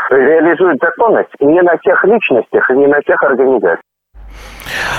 реализуют 0.10 0.80
законность 0.82 1.30
не 1.40 1.62
на 1.62 1.78
тех 1.78 2.04
личностях 2.06 2.70
и 2.70 2.74
не 2.74 2.88
на 2.88 3.02
тех 3.02 3.22
организациях. 3.24 3.89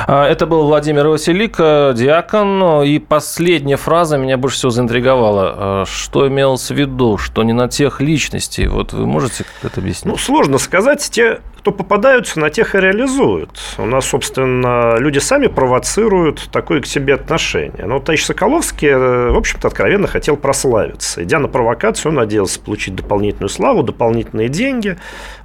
А, 0.06 0.26
это 0.26 0.46
был 0.46 0.64
Владимир 0.64 1.08
Василик, 1.08 1.56
э, 1.58 1.92
диакон. 1.94 2.82
И 2.82 2.98
последняя 2.98 3.76
фраза 3.76 4.16
меня 4.16 4.36
больше 4.36 4.56
всего 4.56 4.70
заинтриговала. 4.70 5.54
А, 5.56 5.84
что 5.86 6.28
имелось 6.28 6.70
в 6.70 6.74
виду? 6.74 7.18
Что 7.18 7.42
не 7.42 7.52
на 7.52 7.68
тех 7.68 8.00
личностей? 8.00 8.66
Вот 8.66 8.92
вы 8.92 9.06
можете 9.06 9.44
это 9.62 9.80
объяснить? 9.80 10.06
Ну, 10.12 10.16
сложно 10.18 10.58
сказать. 10.58 11.08
Те, 11.10 11.40
кто 11.60 11.72
попадаются, 11.72 12.40
на 12.40 12.48
тех 12.48 12.74
и 12.74 12.78
реализуют. 12.78 13.50
У 13.76 13.84
нас, 13.84 14.06
собственно, 14.06 14.96
люди 14.96 15.18
сами 15.18 15.46
провоцируют 15.46 16.48
такое 16.50 16.80
к 16.80 16.86
себе 16.86 17.14
отношение. 17.14 17.84
Но 17.84 17.98
Таищ 17.98 18.24
Соколовский, 18.24 18.88
э, 18.88 19.30
в 19.30 19.36
общем-то, 19.36 19.68
откровенно 19.68 20.06
хотел 20.06 20.38
прославиться. 20.38 21.22
Идя 21.22 21.38
на 21.38 21.48
провокацию, 21.48 22.12
он 22.12 22.16
надеялся 22.16 22.58
получить 22.60 22.94
дополнительную 22.94 23.50
славу, 23.50 23.82
дополнительные 23.82 24.48
деньги. 24.48 24.96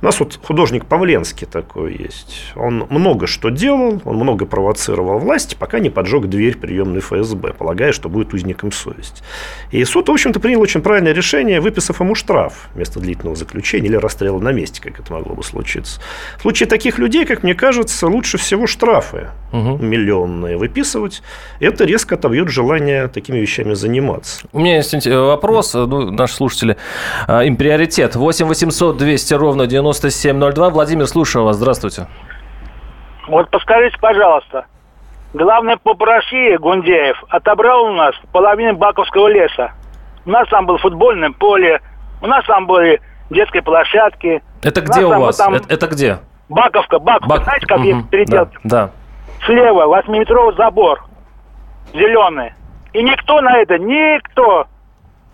У 0.01 0.05
нас 0.05 0.17
вот 0.21 0.39
художник 0.41 0.85
Павленский 0.85 1.47
такой 1.47 1.97
есть. 1.97 2.53
Он 2.55 2.87
много 2.89 3.27
что 3.27 3.49
делал, 3.49 4.01
он 4.05 4.14
много 4.15 4.45
провоцировал 4.45 5.19
власть, 5.19 5.57
пока 5.57 5.79
не 5.79 5.89
поджег 5.89 6.25
дверь 6.27 6.57
приемной 6.57 7.01
ФСБ, 7.01 7.53
полагая, 7.53 7.91
что 7.91 8.09
будет 8.09 8.33
узником 8.33 8.71
совести. 8.71 9.23
И 9.71 9.83
суд, 9.85 10.09
в 10.09 10.11
общем-то, 10.11 10.39
принял 10.39 10.61
очень 10.61 10.81
правильное 10.81 11.13
решение, 11.13 11.61
выписав 11.61 11.99
ему 11.99 12.15
штраф 12.15 12.69
вместо 12.73 12.99
длительного 12.99 13.35
заключения 13.35 13.87
или 13.87 13.95
расстрела 13.95 14.39
на 14.39 14.51
месте, 14.51 14.81
как 14.81 14.99
это 14.99 15.11
могло 15.13 15.35
бы 15.35 15.43
случиться. 15.43 16.01
В 16.37 16.41
случае 16.41 16.67
таких 16.67 16.97
людей, 16.97 17.25
как 17.25 17.43
мне 17.43 17.55
кажется, 17.55 18.07
лучше 18.07 18.37
всего 18.37 18.67
штрафы 18.67 19.29
угу. 19.51 19.77
миллионные 19.77 20.57
выписывать. 20.57 21.21
Это 21.59 21.85
резко 21.85 22.15
отобьет 22.15 22.49
желание 22.49 23.07
такими 23.07 23.39
вещами 23.39 23.73
заниматься. 23.73 24.45
У 24.51 24.59
меня 24.59 24.77
есть 24.77 25.07
вопрос, 25.07 25.73
ну, 25.73 26.11
наши 26.11 26.35
слушатели, 26.35 26.77
а, 27.27 27.43
им 27.43 27.55
приоритет. 27.57 28.15
8 28.15 28.45
800 28.45 28.97
200 28.97 29.33
ровно 29.33 29.67
9702. 29.67 30.69
Владимир, 30.69 31.07
слушаю 31.07 31.45
вас. 31.45 31.57
Здравствуйте. 31.57 32.07
Вот 33.27 33.49
подскажите, 33.49 33.97
пожалуйста, 33.99 34.65
главный 35.33 35.77
поп 35.77 36.01
России 36.03 36.55
Гундеев 36.57 37.23
отобрал 37.29 37.85
у 37.85 37.93
нас 37.93 38.15
половину 38.31 38.75
Баковского 38.77 39.27
леса. 39.27 39.71
У 40.25 40.29
нас 40.29 40.47
там 40.49 40.65
было 40.65 40.77
футбольное 40.77 41.31
поле, 41.31 41.81
у 42.21 42.27
нас 42.27 42.45
там 42.45 42.65
были 42.67 43.01
детские 43.29 43.63
площадки. 43.63 44.43
Это 44.63 44.81
где 44.81 45.05
у, 45.05 45.09
у 45.09 45.21
вас? 45.21 45.37
Там... 45.37 45.53
Это, 45.53 45.73
это 45.73 45.87
где? 45.87 46.19
Баковка, 46.49 46.99
Баковка. 46.99 47.27
Бак... 47.27 47.43
Знаете, 47.43 47.67
как 47.67 47.79
угу. 47.79 47.87
есть 47.87 48.09
передел? 48.09 48.45
Да, 48.45 48.59
да. 48.63 48.89
Слева 49.45 49.87
восьмиметровый 49.87 50.55
забор, 50.55 51.03
зеленый. 51.93 52.53
И 52.93 53.03
никто 53.03 53.41
на 53.41 53.57
это, 53.57 53.77
никто 53.77 54.67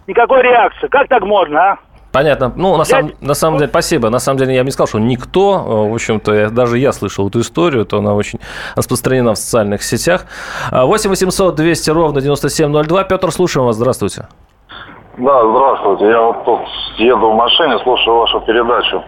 никакой 0.08 0.42
реакции. 0.42 0.88
Как 0.88 1.08
так 1.08 1.24
можно, 1.24 1.72
а? 1.72 1.78
Понятно. 2.12 2.52
Ну, 2.56 2.76
на, 2.78 2.84
сам, 2.84 3.12
на 3.22 3.34
самом 3.34 3.58
деле, 3.60 3.70
спасибо. 3.70 4.10
На 4.10 4.20
самом 4.20 4.40
деле, 4.40 4.54
я 4.54 4.62
бы 4.62 4.66
не 4.66 4.72
сказал, 4.72 4.88
что 4.88 5.00
никто. 5.00 5.88
В 5.90 5.94
общем-то, 5.94 6.34
я, 6.34 6.50
даже 6.50 6.78
я 6.78 6.92
слышал 6.92 7.30
эту 7.30 7.40
историю, 7.40 7.86
то 7.86 8.00
она 8.00 8.14
очень 8.14 8.40
распространена 8.76 9.34
в 9.34 9.38
социальных 9.38 9.82
сетях. 9.84 10.26
8 10.72 11.10
800 11.10 11.56
200 11.56 11.90
ровно 11.92 12.22
9702. 12.22 13.04
Петр, 13.06 13.32
слушаем 13.32 13.66
вас. 13.66 13.78
Здравствуйте. 13.78 14.28
Да, 15.18 15.42
здравствуйте. 15.42 16.06
Я 16.08 16.22
вот 16.22 16.44
тут 16.46 16.62
еду 16.98 17.32
в 17.32 17.36
машине, 17.36 17.80
слушаю 17.84 18.18
вашу 18.18 18.42
передачу 18.42 19.04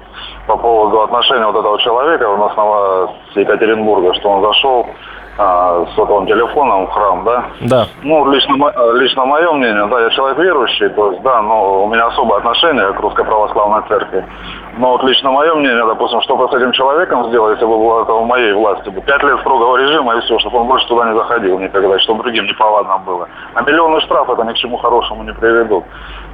по 0.47 0.57
поводу 0.57 1.01
отношения 1.01 1.45
вот 1.45 1.55
этого 1.55 1.79
человека 1.79 2.29
у 2.29 2.37
нас 2.37 2.55
на 2.55 3.39
Екатеринбурга, 3.39 4.13
что 4.15 4.29
он 4.29 4.43
зашел 4.43 4.87
а, 5.37 5.85
сотовым 5.95 6.27
телефоном 6.27 6.87
в 6.87 6.91
храм, 6.91 7.23
да? 7.23 7.45
Да. 7.61 7.87
Ну, 8.03 8.29
лично, 8.31 8.55
лично 8.93 9.25
мое 9.25 9.51
мнение, 9.53 9.87
да, 9.87 9.99
я 10.01 10.09
человек 10.11 10.37
верующий, 10.37 10.89
то 10.89 11.11
есть, 11.11 11.23
да, 11.23 11.41
но 11.41 11.85
у 11.85 11.87
меня 11.87 12.05
особое 12.05 12.37
отношение 12.37 12.93
к 12.93 12.99
Русской 12.99 13.25
Православной 13.25 13.81
Церкви. 13.87 14.25
Но 14.77 14.91
вот 14.91 15.03
лично 15.03 15.31
мое 15.31 15.53
мнение, 15.55 15.85
допустим, 15.85 16.21
что 16.21 16.35
бы 16.35 16.47
с 16.49 16.53
этим 16.53 16.71
человеком 16.71 17.27
сделать, 17.29 17.55
если 17.55 17.65
бы 17.65 17.77
было 17.77 18.03
это 18.03 18.13
в 18.13 18.25
моей 18.25 18.53
власти, 18.53 18.89
бы 18.89 19.01
пять 19.01 19.23
лет 19.23 19.39
строгого 19.39 19.77
режима 19.77 20.15
и 20.17 20.21
все, 20.21 20.37
чтобы 20.39 20.59
он 20.59 20.67
больше 20.67 20.87
туда 20.87 21.09
не 21.09 21.15
заходил 21.15 21.59
никогда, 21.59 21.97
чтобы 21.99 22.23
другим 22.23 22.45
неповадно 22.45 22.99
было. 22.99 23.27
А 23.53 23.61
миллионы 23.61 24.01
штраф 24.01 24.29
это 24.29 24.43
ни 24.43 24.53
к 24.53 24.57
чему 24.57 24.77
хорошему 24.77 25.23
не 25.23 25.33
приведут. 25.33 25.83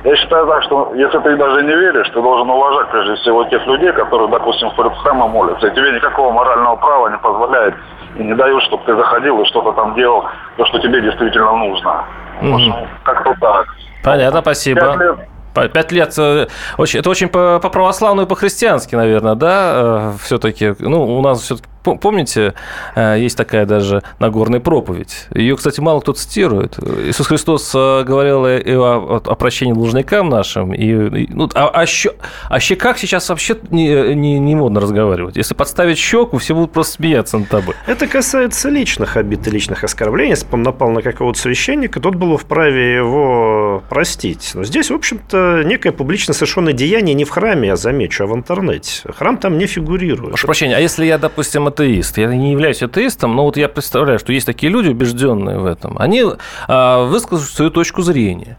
Я 0.03 0.15
считаю 0.15 0.48
так, 0.48 0.63
что 0.63 0.91
если 0.96 1.20
ты 1.20 1.36
даже 1.36 1.63
не 1.63 1.74
веришь, 1.74 2.10
ты 2.10 2.22
должен 2.22 2.50
уважать 2.50 2.89
прежде 2.89 3.15
всего 3.15 3.44
тех 3.46 3.65
людей, 3.68 3.91
которые, 3.91 4.29
допустим, 4.29 4.70
в 4.70 4.75
храм 4.75 5.25
и 5.25 5.29
молятся. 5.29 5.68
И 5.68 5.75
тебе 5.75 5.91
никакого 5.91 6.32
морального 6.32 6.77
права 6.77 7.10
не 7.10 7.18
позволяет 7.18 7.75
и 8.18 8.24
не 8.24 8.36
дают, 8.36 8.63
чтобы 8.63 8.84
ты 8.86 8.96
заходил 8.96 9.42
и 9.42 9.46
что-то 9.46 9.72
там 9.74 9.96
делал, 9.96 10.25
то, 10.58 10.66
что 10.66 10.80
тебе 10.80 11.01
действительно 11.01 11.54
нужно. 11.54 12.06
Угу. 12.42 12.88
Как-то 13.04 13.36
так. 13.39 13.68
Понятно, 14.04 14.42
спасибо. 14.42 14.82
Пять 14.82 15.00
лет, 15.00 15.74
Пять 15.74 15.92
лет, 15.92 16.13
э, 16.18 16.48
это 16.78 17.10
очень 17.10 17.28
по, 17.28 17.60
по 17.60 17.70
православному 17.70 18.25
и 18.25 18.30
по-христиански, 18.30 18.96
наверное, 18.96 19.36
да, 19.36 19.72
э, 19.74 20.13
все-таки. 20.22 20.74
Ну, 20.80 21.18
у 21.18 21.22
нас 21.22 21.42
все-таки 21.42 21.69
Помните, 21.84 22.54
э, 22.96 23.18
есть 23.20 23.38
такая 23.38 23.66
даже 23.66 24.04
Нагорная 24.20 24.60
проповедь. 24.60 25.28
Ее, 25.34 25.56
кстати, 25.56 25.80
мало 25.80 26.02
кто 26.02 26.14
цитирует. 26.14 26.78
Иисус 26.80 27.28
Христос 27.28 27.74
говорил 27.74 28.46
и 28.46 28.74
о, 28.74 29.22
о 29.26 29.36
прощении 29.36 29.74
должникам 29.74 30.30
нашим. 30.30 30.74
И, 30.74 31.24
и, 31.24 31.28
ну, 31.34 31.50
о, 31.54 31.68
о, 31.70 31.86
щек, 31.86 32.16
о 32.50 32.60
щеках 32.60 32.98
сейчас 32.98 33.30
вообще 33.30 33.58
не, 33.70 34.16
не, 34.16 34.40
не 34.40 34.56
модно 34.56 34.80
разговаривать. 34.80 35.38
Если 35.38 35.54
подставить 35.54 35.98
щеку, 35.98 36.38
все 36.38 36.54
будут 36.54 36.72
просто 36.72 36.94
смеяться 36.94 37.38
над 37.38 37.50
тобой. 37.50 37.76
Это 37.88 38.08
касается 38.08 38.70
личных 38.70 39.18
обид 39.18 39.48
и 39.48 39.52
личных 39.52 39.84
оскорблений. 39.84 40.32
Если 40.32 40.46
бы 40.46 40.56
он 40.56 40.64
напал 40.64 40.90
на 40.90 41.02
какого-то 41.02 41.40
священника, 41.40 42.00
тот 42.00 42.16
был 42.16 42.38
вправе 42.38 42.96
его 42.96 43.84
простить. 43.90 44.52
Но 44.54 44.64
здесь, 44.64 44.90
в 44.90 44.96
общем-то, 44.96 45.64
некое 45.64 45.92
публично 45.92 46.34
совершенное 46.34 46.74
деяние 46.74 47.16
не 47.16 47.26
в 47.26 47.30
храме, 47.30 47.70
я 47.70 47.76
замечу, 47.76 48.24
а 48.24 48.28
в 48.28 48.36
интернете. 48.36 49.02
Храм 49.18 49.38
там 49.38 49.58
не 49.58 49.66
фигурирует. 49.66 50.32
Прошу 50.32 50.48
прощения, 50.48 50.76
а 50.76 50.80
если 50.80 51.06
я, 51.06 51.18
допустим, 51.18 51.68
атеист. 51.70 52.18
Я 52.18 52.28
не 52.28 52.52
являюсь 52.52 52.84
атеистом, 52.84 53.36
но 53.36 53.46
вот 53.46 53.58
я 53.58 53.70
представляю, 53.70 54.20
что 54.20 54.34
есть 54.34 54.46
такие 54.46 54.72
люди, 54.72 54.90
убежденные 54.90 55.58
в 55.58 55.66
этом. 55.66 55.98
Они 55.98 56.24
а, 56.68 57.06
выскажут 57.06 57.50
свою 57.50 57.72
точку 57.72 58.02
зрения 58.02 58.58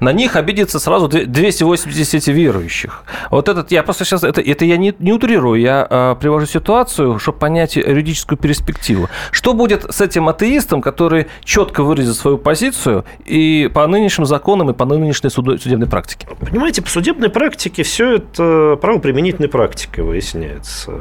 на 0.00 0.12
них 0.12 0.36
обидится 0.36 0.78
сразу 0.78 1.08
280 1.08 2.26
верующих. 2.28 3.04
Вот 3.30 3.48
этот, 3.48 3.70
я 3.70 3.82
просто 3.82 4.04
сейчас, 4.04 4.24
это, 4.24 4.40
это 4.40 4.64
я 4.64 4.76
не, 4.76 4.94
не 4.98 5.12
утрирую, 5.12 5.60
я 5.60 5.86
э, 5.88 6.16
привожу 6.20 6.46
ситуацию, 6.46 7.18
чтобы 7.18 7.38
понять 7.38 7.76
юридическую 7.76 8.38
перспективу. 8.38 9.08
Что 9.30 9.54
будет 9.54 9.84
с 9.92 10.00
этим 10.00 10.28
атеистом, 10.28 10.82
который 10.82 11.26
четко 11.44 11.82
выразит 11.82 12.16
свою 12.16 12.38
позицию 12.38 13.04
и 13.24 13.70
по 13.72 13.86
нынешним 13.86 14.26
законам, 14.26 14.70
и 14.70 14.74
по 14.74 14.84
нынешней 14.84 15.30
судебной 15.30 15.88
практике? 15.88 16.26
Понимаете, 16.40 16.82
по 16.82 16.88
судебной 16.88 17.30
практике 17.30 17.82
все 17.82 18.16
это 18.16 18.78
правоприменительной 18.80 19.48
практикой 19.48 20.04
выясняется. 20.04 20.92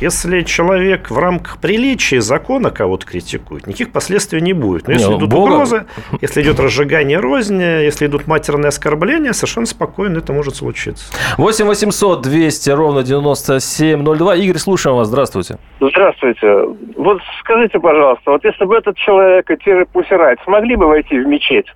Если 0.00 0.42
человек 0.42 1.10
в 1.10 1.18
рамках 1.18 1.58
приличия 1.58 2.20
закона 2.20 2.70
кого-то 2.70 3.06
критикует, 3.06 3.66
никаких 3.66 3.92
последствий 3.92 4.40
не 4.40 4.52
будет. 4.52 4.86
Но 4.86 4.94
если 4.94 5.08
не, 5.08 5.18
идут 5.18 5.30
Бога... 5.30 5.52
угрозы, 5.52 5.86
если 6.20 6.42
идет 6.42 6.60
разжигание 6.60 7.18
розни, 7.18 7.62
если 7.62 8.05
идут 8.06 8.26
матерные 8.26 8.68
оскорбления, 8.68 9.32
совершенно 9.32 9.66
спокойно 9.66 10.18
это 10.18 10.32
может 10.32 10.56
случиться. 10.56 11.12
8 11.36 11.66
800 11.66 12.22
200 12.22 12.70
ровно 12.70 13.02
9702. 13.02 14.36
Игорь, 14.36 14.58
слушаем 14.58 14.96
вас. 14.96 15.08
Здравствуйте. 15.08 15.58
Здравствуйте. 15.80 16.66
Вот 16.96 17.20
скажите, 17.40 17.78
пожалуйста, 17.78 18.30
вот 18.30 18.44
если 18.44 18.64
бы 18.64 18.76
этот 18.76 18.96
человек 18.96 19.50
и 19.50 19.70
же 19.70 19.86
Пусирайт 19.92 20.38
смогли 20.44 20.76
бы 20.76 20.86
войти 20.86 21.18
в 21.18 21.26
мечеть, 21.26 21.66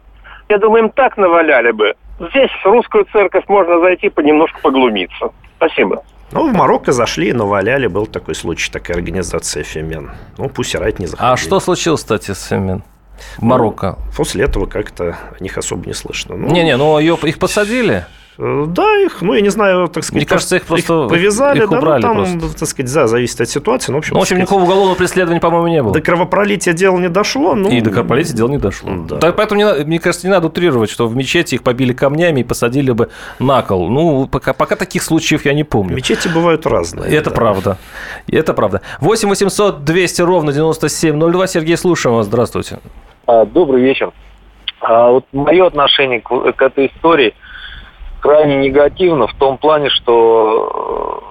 я 0.48 0.58
думаю, 0.58 0.84
им 0.84 0.90
так 0.90 1.16
наваляли 1.16 1.70
бы. 1.70 1.94
Здесь 2.18 2.50
в 2.62 2.66
русскую 2.66 3.06
церковь 3.12 3.44
можно 3.48 3.80
зайти 3.80 4.08
понемножку 4.08 4.60
поглумиться. 4.62 5.30
Спасибо. 5.56 6.02
Ну, 6.32 6.48
в 6.48 6.52
Марокко 6.52 6.92
зашли 6.92 7.30
и 7.30 7.32
наваляли. 7.32 7.86
Был 7.86 8.06
такой 8.06 8.34
случай, 8.34 8.70
такая 8.70 8.96
организация 8.96 9.64
Фемен. 9.64 10.10
Ну, 10.38 10.48
пусть 10.48 10.74
Райт 10.74 10.98
не 10.98 11.06
заходил. 11.06 11.32
А 11.32 11.36
что 11.36 11.60
случилось, 11.60 12.00
кстати, 12.00 12.32
с 12.32 12.46
Фемен? 12.46 12.82
Марокко. 13.38 13.98
Ну, 13.98 14.12
после 14.16 14.44
этого 14.44 14.66
как-то 14.66 15.16
о 15.38 15.42
них 15.42 15.58
особо 15.58 15.86
не 15.86 15.94
слышно. 15.94 16.36
Ну, 16.36 16.50
Не-не, 16.50 16.76
ну 16.76 16.98
ее, 16.98 17.16
их 17.22 17.38
посадили? 17.38 18.06
Э, 18.42 18.64
да, 18.68 18.96
их, 19.00 19.20
ну, 19.20 19.34
я 19.34 19.42
не 19.42 19.50
знаю, 19.50 19.88
так 19.88 20.02
сказать... 20.02 20.22
Мне 20.22 20.26
кажется, 20.26 20.56
их 20.56 20.64
просто 20.64 20.94
их 20.94 21.08
повязали, 21.10 21.62
их 21.62 21.68
да, 21.68 21.78
убрали 21.78 22.02
ну, 22.02 22.08
там, 22.08 22.38
просто. 22.38 22.58
так 22.58 22.68
сказать, 22.68 22.94
да, 22.94 23.06
зависит 23.06 23.38
от 23.42 23.50
ситуации. 23.50 23.92
Ну, 23.92 23.98
в 23.98 24.00
общем, 24.00 24.14
ну, 24.14 24.20
в 24.20 24.22
общем 24.22 24.36
сказать, 24.36 24.42
никакого 24.42 24.64
уголовного 24.64 24.94
преследования, 24.94 25.40
по-моему, 25.40 25.68
не 25.68 25.82
было. 25.82 25.92
До 25.92 26.00
кровопролития 26.00 26.72
дело 26.72 26.98
не 26.98 27.10
дошло. 27.10 27.54
Ну, 27.54 27.68
и 27.68 27.82
до 27.82 27.90
кровопролития 27.90 28.34
дело 28.34 28.48
не 28.48 28.56
дошло. 28.56 28.90
Да. 29.06 29.18
Так, 29.18 29.36
поэтому, 29.36 29.60
не, 29.60 29.84
мне 29.84 29.98
кажется, 29.98 30.26
не 30.26 30.30
надо 30.32 30.46
утрировать, 30.46 30.88
что 30.88 31.06
в 31.06 31.14
мечети 31.14 31.56
их 31.56 31.62
побили 31.62 31.92
камнями 31.92 32.40
и 32.40 32.44
посадили 32.44 32.92
бы 32.92 33.10
на 33.38 33.60
кол. 33.60 33.90
Ну, 33.90 34.26
пока, 34.26 34.54
пока 34.54 34.74
таких 34.74 35.02
случаев 35.02 35.44
я 35.44 35.52
не 35.52 35.64
помню. 35.64 35.94
Мечети 35.96 36.28
бывают 36.28 36.64
разные. 36.66 37.14
Это 37.14 37.28
да. 37.28 37.36
правда. 37.36 37.78
Это 38.26 38.54
правда. 38.54 38.80
8 39.00 39.28
800 39.28 39.84
200 39.84 40.22
ровно 40.22 40.52
9702. 40.52 41.46
Сергей, 41.46 41.76
слушаем 41.76 42.16
вас. 42.16 42.24
Здравствуйте. 42.24 42.78
А, 43.26 43.44
добрый 43.44 43.82
вечер. 43.82 44.12
А, 44.80 45.10
вот 45.10 45.26
мое 45.32 45.66
отношение 45.66 46.22
к, 46.22 46.52
к 46.52 46.62
этой 46.62 46.86
истории 46.86 47.34
крайне 48.20 48.56
негативно 48.56 49.26
в 49.26 49.34
том 49.34 49.58
плане, 49.58 49.90
что 49.90 51.22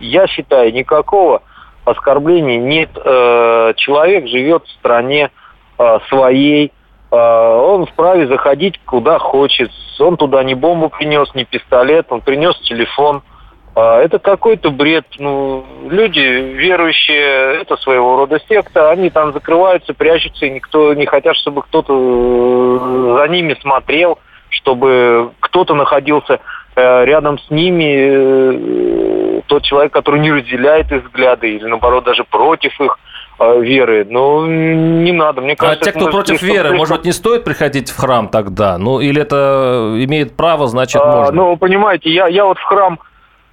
э, 0.00 0.04
я 0.04 0.26
считаю, 0.26 0.72
никакого 0.72 1.42
оскорбления 1.84 2.58
нет. 2.58 2.90
Э, 2.96 3.72
человек 3.76 4.26
живет 4.26 4.64
в 4.64 4.70
стране 4.72 5.30
э, 5.78 5.98
своей, 6.08 6.72
он 7.08 7.86
вправе 7.86 8.26
заходить 8.26 8.80
куда 8.84 9.20
хочет. 9.20 9.70
Он 10.00 10.16
туда 10.16 10.42
ни 10.42 10.54
бомбу 10.54 10.90
принес, 10.90 11.32
ни 11.34 11.44
пистолет, 11.44 12.06
он 12.10 12.20
принес 12.20 12.58
телефон– 12.60 13.22
это 13.76 14.18
какой-то 14.18 14.70
бред. 14.70 15.04
Ну, 15.18 15.64
люди 15.90 16.18
верующие, 16.18 17.60
это 17.60 17.76
своего 17.76 18.16
рода 18.16 18.40
секта, 18.48 18.90
они 18.90 19.10
там 19.10 19.34
закрываются, 19.34 19.92
прячутся, 19.92 20.46
и 20.46 20.50
никто 20.50 20.94
не 20.94 21.04
хотят, 21.04 21.36
чтобы 21.36 21.62
кто-то 21.62 23.18
за 23.18 23.28
ними 23.28 23.54
смотрел, 23.60 24.18
чтобы 24.50 25.32
кто-то 25.40 25.74
находился 25.74 26.40
э, 26.74 27.04
рядом 27.04 27.38
с 27.38 27.50
ними, 27.50 29.38
э, 29.38 29.40
тот 29.46 29.62
человек, 29.64 29.92
который 29.92 30.20
не 30.20 30.32
разделяет 30.32 30.90
их 30.92 31.04
взгляды, 31.04 31.56
или 31.56 31.64
наоборот 31.66 32.04
даже 32.04 32.24
против 32.24 32.80
их 32.80 32.98
веры. 33.38 34.06
Ну, 34.08 34.46
не 34.46 35.12
надо. 35.12 35.42
Мне 35.42 35.56
кажется, 35.56 35.90
а 35.90 35.92
те, 35.92 35.98
кто 35.98 36.10
против 36.10 36.40
веры, 36.40 36.74
может, 36.74 37.04
не 37.04 37.12
стоит 37.12 37.44
приходить 37.44 37.90
в 37.90 37.96
храм 37.98 38.28
тогда? 38.28 38.78
Ну, 38.78 39.00
или 39.00 39.20
это 39.20 39.94
имеет 39.98 40.36
право, 40.36 40.66
значит, 40.68 41.02
а, 41.02 41.16
можно? 41.16 41.32
Ну, 41.32 41.56
понимаете, 41.58 42.10
я, 42.10 42.28
я 42.28 42.46
вот 42.46 42.58
в 42.58 42.62
храм 42.62 42.98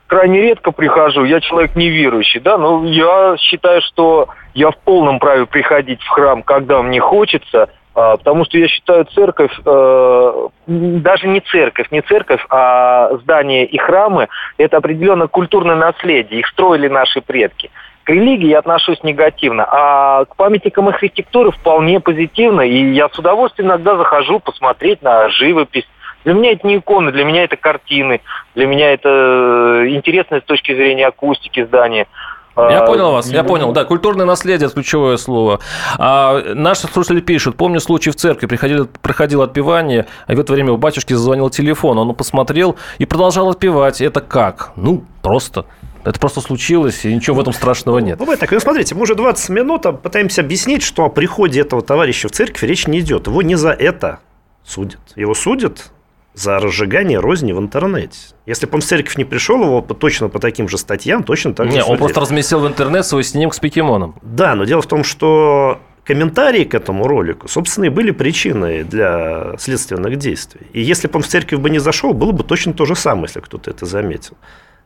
крайне 0.08 0.42
редко 0.42 0.72
прихожу, 0.72 1.26
я 1.26 1.42
человек 1.42 1.76
неверующий, 1.76 2.40
да, 2.40 2.58
но 2.58 2.86
я 2.86 3.36
считаю, 3.40 3.82
что 3.82 4.28
я 4.54 4.70
в 4.70 4.78
полном 4.78 5.20
праве 5.20 5.46
приходить 5.48 6.02
в 6.02 6.08
храм, 6.08 6.44
когда 6.44 6.82
мне 6.84 7.00
хочется, 7.00 7.64
а, 7.64 7.70
потому 7.94 8.46
что 8.46 8.58
я 8.58 8.68
считаю 8.68 9.06
церковь, 9.06 9.52
э, 9.66 10.48
даже 10.68 11.28
не 11.28 11.42
церковь, 11.42 11.88
не 11.92 12.02
церковь, 12.02 12.44
а 12.50 13.10
здания 13.22 13.66
и 13.66 13.78
храмы, 13.78 14.28
это 14.58 14.78
определенно 14.78 15.28
культурное 15.28 15.76
наследие, 15.76 16.40
их 16.40 16.48
строили 16.48 16.88
наши 16.88 17.22
предки. 17.22 17.70
К 18.04 18.10
религии 18.10 18.48
я 18.48 18.60
отношусь 18.60 19.02
негативно, 19.04 19.66
а 19.70 20.26
к 20.26 20.36
памятникам 20.36 20.90
архитектуры 20.90 21.52
вполне 21.52 22.00
позитивно, 22.00 22.62
и 22.62 22.94
я 22.94 23.08
с 23.10 23.18
удовольствием 23.18 23.70
иногда 23.70 23.96
захожу 23.96 24.40
посмотреть 24.40 25.02
на 25.02 25.30
живопись, 25.30 25.88
для 26.26 26.34
меня 26.34 26.52
это 26.54 26.66
не 26.66 26.78
иконы, 26.78 27.12
для 27.12 27.26
меня 27.26 27.44
это 27.44 27.58
картины, 27.58 28.22
для 28.56 28.66
меня 28.66 28.94
это 28.94 29.10
э, 29.10 29.90
интересно 29.90 30.40
с 30.40 30.44
точки 30.44 30.74
зрения 30.74 31.08
акустики 31.08 31.64
здания. 31.64 32.08
Я 32.56 32.82
а, 32.82 32.86
понял 32.86 33.12
вас, 33.12 33.30
я 33.30 33.44
понял. 33.44 33.72
Да, 33.72 33.84
культурное 33.84 34.26
наследие– 34.26 34.70
ключевое 34.74 35.18
слово. 35.18 35.60
А, 35.98 36.54
наши 36.54 36.88
слушатели 36.88 37.20
пишут, 37.20 37.56
помню 37.56 37.80
случай 37.80 38.12
в 38.12 38.16
церкви, 38.16 38.46
приходил, 38.46 38.88
проходило 39.02 39.46
отпевание, 39.46 40.06
а 40.28 40.36
в 40.36 40.40
это 40.40 40.54
время 40.54 40.72
у 40.74 40.78
батюшки 40.78 41.14
зазвонил 41.14 41.50
телефон, 41.50 41.98
он 41.98 42.14
посмотрел 42.14 42.76
и 43.00 43.06
продолжал 43.06 43.50
отпевать. 43.50 44.02
Это 44.02 44.22
как? 44.22 44.72
Ну, 44.76 45.04
просто. 45.24 45.66
Это 46.04 46.20
просто 46.20 46.42
случилось, 46.42 47.06
и 47.06 47.16
ничего 47.16 47.38
в 47.38 47.40
этом 47.40 47.54
страшного 47.54 48.00
нет. 48.00 48.20
Бывает 48.20 48.40
так. 48.40 48.52
Ну, 48.52 48.60
смотрите, 48.60 48.94
мы 48.94 49.04
уже 49.04 49.16
20 49.16 49.50
минут 49.50 49.84
пытаемся 50.02 50.42
объяснить, 50.42 50.84
что 50.84 51.06
о 51.06 51.10
приходе 51.10 51.62
этого 51.62 51.82
товарища 51.82 52.28
в 52.28 52.32
церковь 52.32 52.62
речь 52.64 52.88
не 52.88 53.00
идет. 53.00 53.28
Его 53.28 53.42
не 53.42 53.56
за 53.56 53.72
это 53.72 54.20
судят. 54.66 55.00
Его 55.16 55.34
судят 55.34 55.93
за 56.34 56.60
разжигание 56.60 57.20
розни 57.20 57.52
в 57.52 57.60
интернете. 57.60 58.18
Если 58.46 58.66
бы 58.66 58.76
он 58.76 58.82
в 58.82 58.86
церковь 58.86 59.18
не 59.18 59.26
пришел, 59.26 59.62
его 59.64 59.82
точно 59.82 60.30
по 60.30 60.40
таким 60.40 60.68
же 60.68 60.78
статьям, 60.78 61.24
точно 61.24 61.54
так 61.54 61.68
же 61.68 61.78
Не, 61.78 61.84
он 61.84 61.98
просто 61.98 62.20
разместил 62.20 62.60
в 62.60 62.68
интернет 62.68 63.06
свой 63.06 63.24
снимок 63.24 63.54
с 63.54 63.60
покемоном. 63.60 64.16
Да, 64.22 64.56
но 64.56 64.66
дело 64.66 64.82
в 64.82 64.88
том, 64.88 65.04
что 65.04 65.80
комментарии 66.04 66.64
к 66.64 66.74
этому 66.74 67.08
ролику, 67.08 67.48
собственно, 67.48 67.86
и 67.86 67.90
были 67.90 68.12
причиной 68.12 68.84
для 68.84 69.56
следственных 69.58 70.18
действий. 70.18 70.62
И 70.74 70.82
если 70.82 71.08
бы 71.08 71.18
он 71.18 71.22
в 71.22 71.28
церковь 71.28 71.60
бы 71.60 71.70
не 71.70 71.80
зашел, 71.80 72.14
было 72.14 72.32
бы 72.32 72.44
точно 72.44 72.74
то 72.74 72.86
же 72.86 72.96
самое, 72.96 73.26
если 73.26 73.40
кто-то 73.40 73.72
это 73.72 73.86
заметил. 73.86 74.36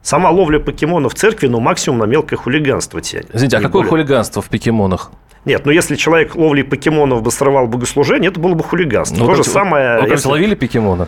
Сама 0.03 0.29
ловля 0.29 0.59
покемонов 0.59 1.13
в 1.13 1.17
церкви, 1.17 1.47
ну, 1.47 1.59
максимум 1.59 1.99
на 1.99 2.03
мелкое 2.05 2.37
хулиганство 2.37 3.01
тянет. 3.01 3.29
Извините, 3.33 3.57
а 3.57 3.59
Не 3.59 3.65
какое 3.65 3.81
более. 3.81 3.89
хулиганство 3.89 4.41
в 4.41 4.49
покемонах? 4.49 5.11
Нет, 5.43 5.65
ну 5.65 5.71
если 5.71 5.95
человек 5.95 6.35
ловлей 6.35 6.63
покемонов 6.63 7.23
бы 7.23 7.31
срывал 7.31 7.67
богослужение, 7.67 8.29
это 8.29 8.39
было 8.39 8.53
бы 8.53 8.63
хулиганство. 8.63 9.17
Ну, 9.17 9.27
то 9.27 9.35
же 9.35 9.43
самое... 9.43 10.01
Вы 10.01 10.09
если- 10.09 10.27
ловили 10.27 10.55
покемона? 10.55 11.07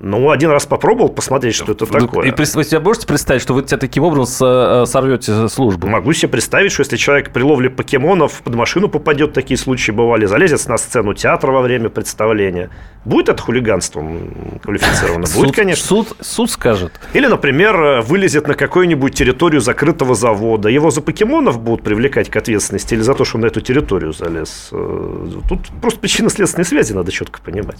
Ну, 0.00 0.30
один 0.30 0.50
раз 0.50 0.66
попробовал 0.66 1.08
посмотреть, 1.08 1.54
что 1.54 1.72
это 1.72 1.86
такое. 1.86 2.26
И 2.28 2.34
вы 2.36 2.44
себе 2.64 2.80
можете 2.80 3.06
представить, 3.06 3.40
что 3.42 3.54
вы 3.54 3.62
тебя 3.62 3.78
таким 3.78 4.02
образом 4.04 4.46
э, 4.48 4.86
сорвете 4.86 5.48
службу? 5.48 5.86
Могу 5.86 6.12
себе 6.12 6.28
представить, 6.28 6.72
что 6.72 6.80
если 6.82 6.96
человек 6.96 7.32
при 7.32 7.42
ловле 7.42 7.70
покемонов 7.70 8.42
под 8.42 8.54
машину 8.54 8.88
попадет, 8.88 9.32
такие 9.32 9.56
случаи 9.56 9.92
бывали, 9.92 10.26
залезет 10.26 10.66
на 10.68 10.78
сцену 10.78 11.14
театра 11.14 11.52
во 11.52 11.60
время 11.62 11.88
представления, 11.88 12.70
будет 13.04 13.28
это 13.28 13.40
хулиганством 13.42 14.58
квалифицировано? 14.62 15.20
Будет, 15.22 15.30
Суд- 15.30 15.54
конечно. 15.54 15.84
Суд, 15.86 16.16
суд 16.20 16.50
скажет. 16.50 16.92
Или, 17.12 17.26
например, 17.26 18.02
вылезет 18.02 18.48
на 18.48 18.54
какую-нибудь 18.54 19.14
территорию 19.14 19.60
закрытого 19.60 20.14
завода. 20.14 20.68
Его 20.68 20.90
за 20.90 21.00
покемонов 21.02 21.60
будут 21.60 21.82
привлекать 21.84 22.28
к 22.30 22.36
ответственности 22.36 22.94
или 22.94 23.00
за 23.02 23.14
то, 23.14 23.24
что 23.24 23.36
он 23.38 23.42
на 23.42 23.46
эту 23.46 23.60
территорию 23.60 24.12
залез. 24.12 24.68
Э, 24.72 25.26
Тут 25.48 25.60
просто 25.80 26.00
причинно-следственной 26.00 26.64
связи 26.64 26.92
надо 26.92 27.12
четко 27.12 27.40
понимать. 27.40 27.78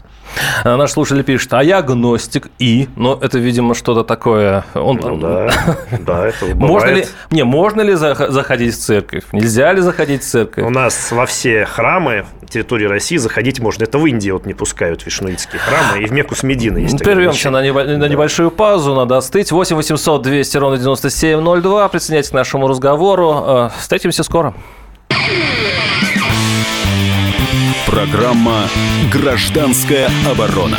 Наш 0.64 0.90
слушатель 0.92 1.24
пишет, 1.24 1.52
а 1.54 1.62
я 1.62 1.82
гностик 2.04 2.48
и... 2.58 2.88
Но 2.96 3.18
это, 3.20 3.38
видимо, 3.38 3.74
что-то 3.74 4.04
такое... 4.04 4.64
Он, 4.74 5.00
Ну 5.02 5.16
да, 5.16 5.50
да, 6.00 6.26
это 6.26 6.46
Можно 6.54 6.86
ли, 6.88 6.92
бывает. 6.94 7.14
не, 7.30 7.44
можно 7.44 7.80
ли 7.80 7.94
зах- 7.94 8.30
заходить 8.30 8.74
в 8.74 8.78
церковь? 8.78 9.24
Нельзя 9.32 9.72
ли 9.72 9.80
заходить 9.80 10.22
в 10.22 10.26
церковь? 10.26 10.64
У 10.64 10.70
нас 10.70 11.10
во 11.12 11.24
все 11.24 11.64
храмы 11.64 12.26
территории 12.50 12.84
России 12.84 13.16
заходить 13.16 13.58
можно. 13.60 13.84
Это 13.84 13.98
в 13.98 14.04
Индии 14.06 14.30
вот 14.30 14.44
не 14.44 14.52
пускают 14.54 15.04
вишнуитские 15.06 15.60
храмы, 15.60 16.02
и 16.04 16.06
в 16.06 16.12
Мекку 16.12 16.34
с 16.34 16.42
Мединой 16.42 16.82
есть 16.82 16.98
Прервемся 16.98 17.50
на, 17.50 17.60
на 17.62 18.06
небольшую 18.08 18.50
паузу, 18.50 18.94
надо 18.94 19.16
остыть. 19.16 19.50
8 19.50 19.74
800 19.76 20.22
200 20.22 20.56
ровно 20.58 20.76
9702. 20.78 21.88
Присоединяйтесь 21.88 22.30
к 22.30 22.34
нашему 22.34 22.68
разговору. 22.68 23.44
Э, 23.46 23.70
Встретимся 23.78 24.22
скоро. 24.22 24.54
Программа 27.86 28.64
«Гражданская 29.12 30.10
оборона». 30.30 30.78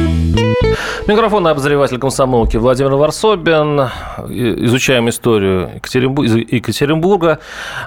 Микрофон 1.11 1.45
обозреватель 1.45 1.97
комсомолки 1.97 2.55
Владимир 2.55 2.95
Варсобин. 2.95 3.89
Изучаем 4.29 5.09
историю 5.09 5.69
Екатеринбу- 5.75 6.23
из 6.23 6.35
Екатеринбурга. 6.37 7.39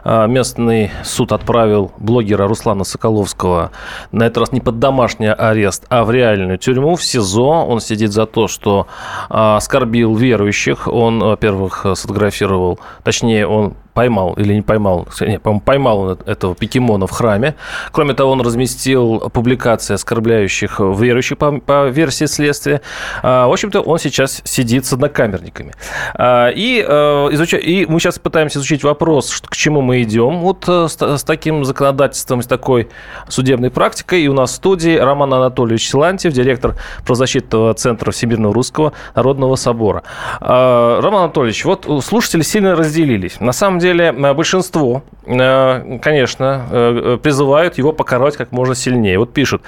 А, 0.05 0.27
Местный 0.27 0.91
суд 1.05 1.33
отправил 1.33 1.91
блогера 1.97 2.47
Руслана 2.47 2.85
Соколовского 2.85 3.71
на 4.13 4.25
этот 4.25 4.37
раз 4.37 4.53
не 4.53 4.61
под 4.61 4.79
домашний 4.79 5.33
арест, 5.33 5.87
а 5.89 6.05
в 6.05 6.11
реальную 6.11 6.59
тюрьму, 6.59 6.97
в 6.97 7.03
СИЗО. 7.03 7.65
Он 7.67 7.81
сидит 7.81 8.13
за 8.13 8.27
то, 8.27 8.47
что 8.47 8.89
а, 9.31 9.57
оскорбил 9.57 10.15
верующих. 10.15 10.87
Он, 10.87 11.21
во-первых, 11.21 11.87
сфотографировал, 11.95 12.79
точнее, 13.05 13.47
он 13.47 13.73
поймал 13.94 14.35
или 14.35 14.54
не 14.54 14.62
поймал, 14.62 15.07
не, 15.20 15.38
по-моему, 15.38 15.61
поймал 15.61 15.98
он 16.00 16.18
этого 16.26 16.54
покемона 16.54 17.07
в 17.07 17.11
храме. 17.12 17.54
Кроме 17.92 18.14
того, 18.14 18.33
он 18.33 18.40
разместил 18.40 19.20
публикации, 19.33 19.94
оскорбляющих 19.94 20.80
верующих 20.80 21.38
по, 21.38 21.52
по 21.61 21.87
версии 21.88 22.24
следствия. 22.26 22.80
А, 23.22 23.46
В 23.46 23.52
общем-то, 23.52 23.80
он 23.80 23.98
сейчас 23.98 24.42
сидит 24.44 24.85
с 24.85 24.92
однокамерниками. 24.92 25.72
А, 26.14 26.48
И, 26.50 26.85
э, 26.87 26.92
изуча- 27.33 27.59
и 27.59 27.87
мы 27.87 28.00
сейчас 28.00 28.18
пытаемся 28.18 28.59
изучить 28.59 28.83
вопрос, 28.83 29.30
что- 29.30 29.48
к 29.48 29.57
чему 29.57 29.80
мы 29.80 30.02
идем 30.02 30.40
вот 30.40 30.64
э, 30.68 30.88
с, 30.88 31.00
с 31.00 31.22
таким 31.22 31.64
законодательством, 31.64 32.42
с 32.42 32.46
такой 32.46 32.88
судебной 33.28 33.70
практикой. 33.70 34.22
И 34.22 34.28
у 34.28 34.33
нас 34.35 34.50
в 34.50 34.54
студии 34.54 34.96
Роман 34.96 35.33
Анатольевич 35.35 35.88
Силантьев, 35.88 36.33
директор 36.33 36.74
правозащитного 37.04 37.74
центра 37.74 38.11
Всемирного 38.11 38.52
Русского 38.52 38.92
Народного 39.14 39.54
Собора. 39.57 40.02
А, 40.40 41.00
Роман 41.00 41.24
Анатольевич, 41.24 41.64
вот 41.64 41.87
слушатели 42.04 42.42
сильно 42.42 42.74
разделились. 42.74 43.38
На 43.40 43.52
самом 43.52 43.78
деле 43.78 43.84
э, 43.92 44.35
большинство, 44.35 45.03
э, 45.27 45.99
конечно, 46.03 46.66
э, 46.70 47.18
призывают 47.23 47.79
его 47.79 47.92
покарать 47.92 48.37
как 48.37 48.53
можно 48.53 48.75
сильнее. 48.75 49.18
Вот 49.18 49.33
пишут, 49.33 49.62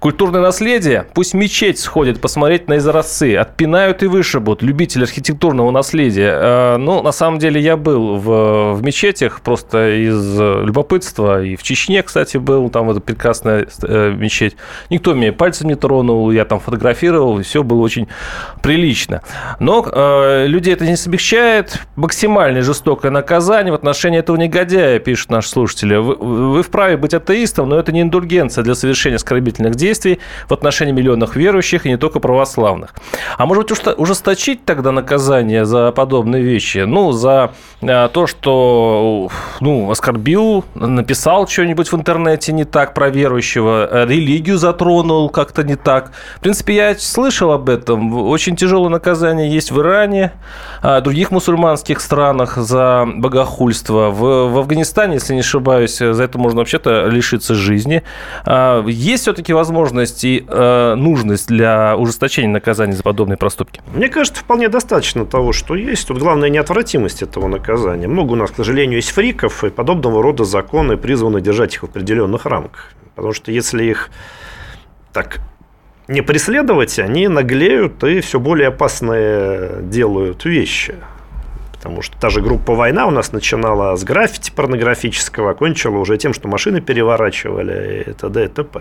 культурное 0.00 0.40
наследие, 0.40 1.06
пусть 1.14 1.34
мечеть 1.34 1.78
сходит 1.78 2.20
посмотреть 2.20 2.68
на 2.68 2.78
изразцы, 2.78 3.36
отпинают 3.36 4.02
и 4.02 4.06
вышибут 4.06 4.62
любители 4.62 5.02
архитектурного 5.02 5.70
наследия. 5.70 6.38
Э, 6.40 6.76
Ну, 6.78 7.02
на 7.02 7.12
самом 7.12 7.38
деле, 7.38 7.60
я 7.60 7.76
был 7.76 8.16
в, 8.16 8.74
в 8.74 8.82
мечетях 8.82 9.40
просто 9.40 9.90
из 9.90 10.40
э, 10.40 10.62
любопытства, 10.64 11.42
и 11.42 11.56
в 11.56 11.62
Чечне, 11.62 12.02
кстати, 12.02 12.36
был, 12.36 12.70
там 12.70 12.90
эта 12.90 13.00
прекрасная 13.00 13.66
э, 13.82 14.12
мечеть. 14.16 14.56
Никто 14.90 15.14
меня 15.14 15.32
пальцем 15.32 15.68
не 15.68 15.74
тронул, 15.74 16.30
я 16.30 16.44
там 16.44 16.60
фотографировал, 16.60 17.40
и 17.40 17.42
все 17.42 17.62
было 17.62 17.80
очень 17.80 18.06
прилично. 18.62 19.22
Но 19.58 19.84
э, 19.84 20.46
людей 20.46 20.74
это 20.74 20.86
не 20.86 20.96
смягчает. 20.96 21.82
Максимально 21.96 22.62
жестокое 22.62 23.10
наказание 23.10 23.72
в 23.72 23.74
отношении 23.74 24.20
этого 24.20 24.36
негодяя, 24.36 24.98
пишут 25.00 25.30
наши 25.30 25.48
слушатели. 25.48 25.96
Вы, 25.96 26.14
вы 26.14 26.62
вправе 26.62 26.96
быть 26.96 27.14
атеистом, 27.14 27.68
но 27.68 27.78
это 27.78 27.92
не 27.92 28.02
индульгенция 28.02 28.62
для 28.62 28.74
совершения 28.74 29.16
оскорбительных 29.16 29.74
действий 29.74 29.87
в 29.94 30.52
отношении 30.52 30.92
миллионов 30.92 31.36
верующих 31.36 31.86
и 31.86 31.88
не 31.88 31.96
только 31.96 32.20
православных. 32.20 32.94
А 33.36 33.46
может 33.46 33.68
быть, 33.68 33.98
ужесточить 33.98 34.64
тогда 34.64 34.92
наказание 34.92 35.64
за 35.64 35.92
подобные 35.92 36.42
вещи? 36.42 36.78
Ну, 36.78 37.12
за 37.12 37.52
э, 37.80 38.08
то, 38.12 38.26
что 38.26 39.28
ну, 39.60 39.90
оскорбил, 39.90 40.64
написал 40.74 41.46
что-нибудь 41.48 41.90
в 41.92 41.96
интернете 41.96 42.52
не 42.52 42.64
так 42.64 42.94
про 42.94 43.10
верующего, 43.10 43.88
э, 43.90 44.06
религию 44.06 44.58
затронул 44.58 45.30
как-то 45.30 45.62
не 45.62 45.76
так. 45.76 46.12
В 46.36 46.40
принципе, 46.40 46.74
я 46.74 46.94
слышал 46.94 47.52
об 47.52 47.68
этом. 47.68 48.14
Очень 48.28 48.56
тяжелое 48.56 48.90
наказание 48.90 49.50
есть 49.50 49.70
в 49.70 49.80
Иране, 49.80 50.32
а, 50.82 51.00
других 51.00 51.30
мусульманских 51.30 52.00
странах 52.00 52.56
за 52.56 53.06
богохульство. 53.06 54.10
В, 54.10 54.52
в 54.52 54.58
Афганистане, 54.58 55.14
если 55.14 55.34
не 55.34 55.40
ошибаюсь, 55.40 55.98
за 55.98 56.22
это 56.22 56.38
можно 56.38 56.58
вообще-то 56.60 57.06
лишиться 57.06 57.54
жизни. 57.54 58.02
Есть 58.86 59.22
все-таки 59.22 59.52
возможность 59.52 59.77
и 60.24 60.44
э, 60.46 60.94
нужность 60.94 61.48
для 61.48 61.96
ужесточения 61.96 62.50
наказаний 62.50 62.92
за 62.92 63.02
подобные 63.02 63.36
проступки? 63.36 63.80
Мне 63.94 64.08
кажется, 64.08 64.40
вполне 64.40 64.68
достаточно 64.68 65.24
того, 65.24 65.52
что 65.52 65.74
есть. 65.74 66.08
Тут 66.08 66.18
главное 66.18 66.48
неотвратимость 66.48 67.22
этого 67.22 67.48
наказания. 67.48 68.08
Много 68.08 68.32
у 68.32 68.36
нас, 68.36 68.50
к 68.50 68.56
сожалению, 68.56 68.96
есть 68.96 69.10
фриков, 69.10 69.64
и 69.64 69.70
подобного 69.70 70.22
рода 70.22 70.44
законы 70.44 70.96
призваны 70.96 71.40
держать 71.40 71.74
их 71.74 71.82
в 71.82 71.84
определенных 71.86 72.46
рамках. 72.46 72.92
Потому 73.14 73.32
что 73.32 73.50
если 73.52 73.84
их 73.84 74.10
так 75.12 75.40
не 76.08 76.22
преследовать, 76.22 76.98
они 76.98 77.28
наглеют 77.28 78.02
и 78.04 78.20
все 78.20 78.40
более 78.40 78.68
опасные 78.68 79.82
делают 79.82 80.44
вещи. 80.44 80.94
Потому 81.78 82.02
что 82.02 82.16
та 82.18 82.28
же 82.28 82.40
группа 82.40 82.74
«Война» 82.74 83.06
у 83.06 83.10
нас 83.10 83.32
начинала 83.32 83.96
с 83.96 84.02
граффити 84.02 84.50
порнографического, 84.50 85.52
окончила 85.52 85.98
уже 85.98 86.18
тем, 86.18 86.34
что 86.34 86.48
машины 86.48 86.80
переворачивали 86.80 88.04
и 88.08 88.12
т.д. 88.12 88.44
и 88.44 88.48
т.п. 88.48 88.80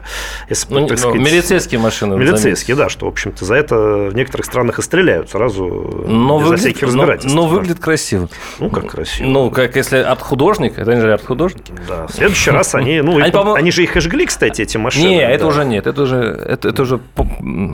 Если, 0.50 0.74
ну, 0.74 0.88
так 0.88 0.98
сказать, 0.98 1.20
милицейские 1.20 1.80
машины. 1.80 2.18
Милицейские, 2.18 2.76
да, 2.76 2.90
что, 2.90 3.06
в 3.06 3.10
общем-то, 3.10 3.46
за 3.46 3.54
это 3.54 3.76
в 4.12 4.16
некоторых 4.16 4.48
странах 4.48 4.80
и 4.80 4.82
стреляют 4.82 5.30
сразу 5.30 5.66
но 6.08 6.40
безо 6.40 6.50
выглядит, 6.50 6.60
всяких 6.60 6.88
разбирательств. 6.88 7.36
Но, 7.36 7.44
но 7.44 7.48
выглядит 7.48 7.80
красиво. 7.80 8.30
Ну, 8.60 8.72
как 8.72 8.88
красиво. 8.88 9.28
Ну, 9.28 9.52
как 9.52 9.76
если 9.76 9.98
от 9.98 10.22
художника, 10.22 10.82
это 10.82 10.92
они 10.92 11.02
же 11.02 11.14
арт-художники. 11.14 11.72
Да, 11.88 12.08
в 12.08 12.12
следующий 12.12 12.50
раз 12.50 12.74
они, 12.74 13.02
ну, 13.02 13.22
они, 13.22 13.32
они 13.32 13.72
же 13.72 13.84
их 13.84 13.96
и 13.96 14.00
жгли, 14.00 14.26
кстати, 14.26 14.64
эти 14.64 14.78
машины. 14.78 15.08
Не, 15.08 15.22
это 15.22 15.46
уже 15.46 15.66
нет, 15.66 15.86
это 15.86 16.02
уже, 16.02 16.18
это, 16.18 16.70
это 16.70 16.82
уже, 16.82 17.00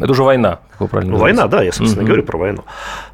это 0.02 0.12
уже 0.12 0.24
война, 0.24 0.60
как 0.72 0.82
вы 0.82 0.88
правильно 0.90 1.14
Ну, 1.14 1.20
война, 1.20 1.48
да, 1.48 1.64
я, 1.64 1.72
собственно, 1.72 2.06
говорю 2.06 2.24
про 2.24 2.38
войну. 2.38 2.64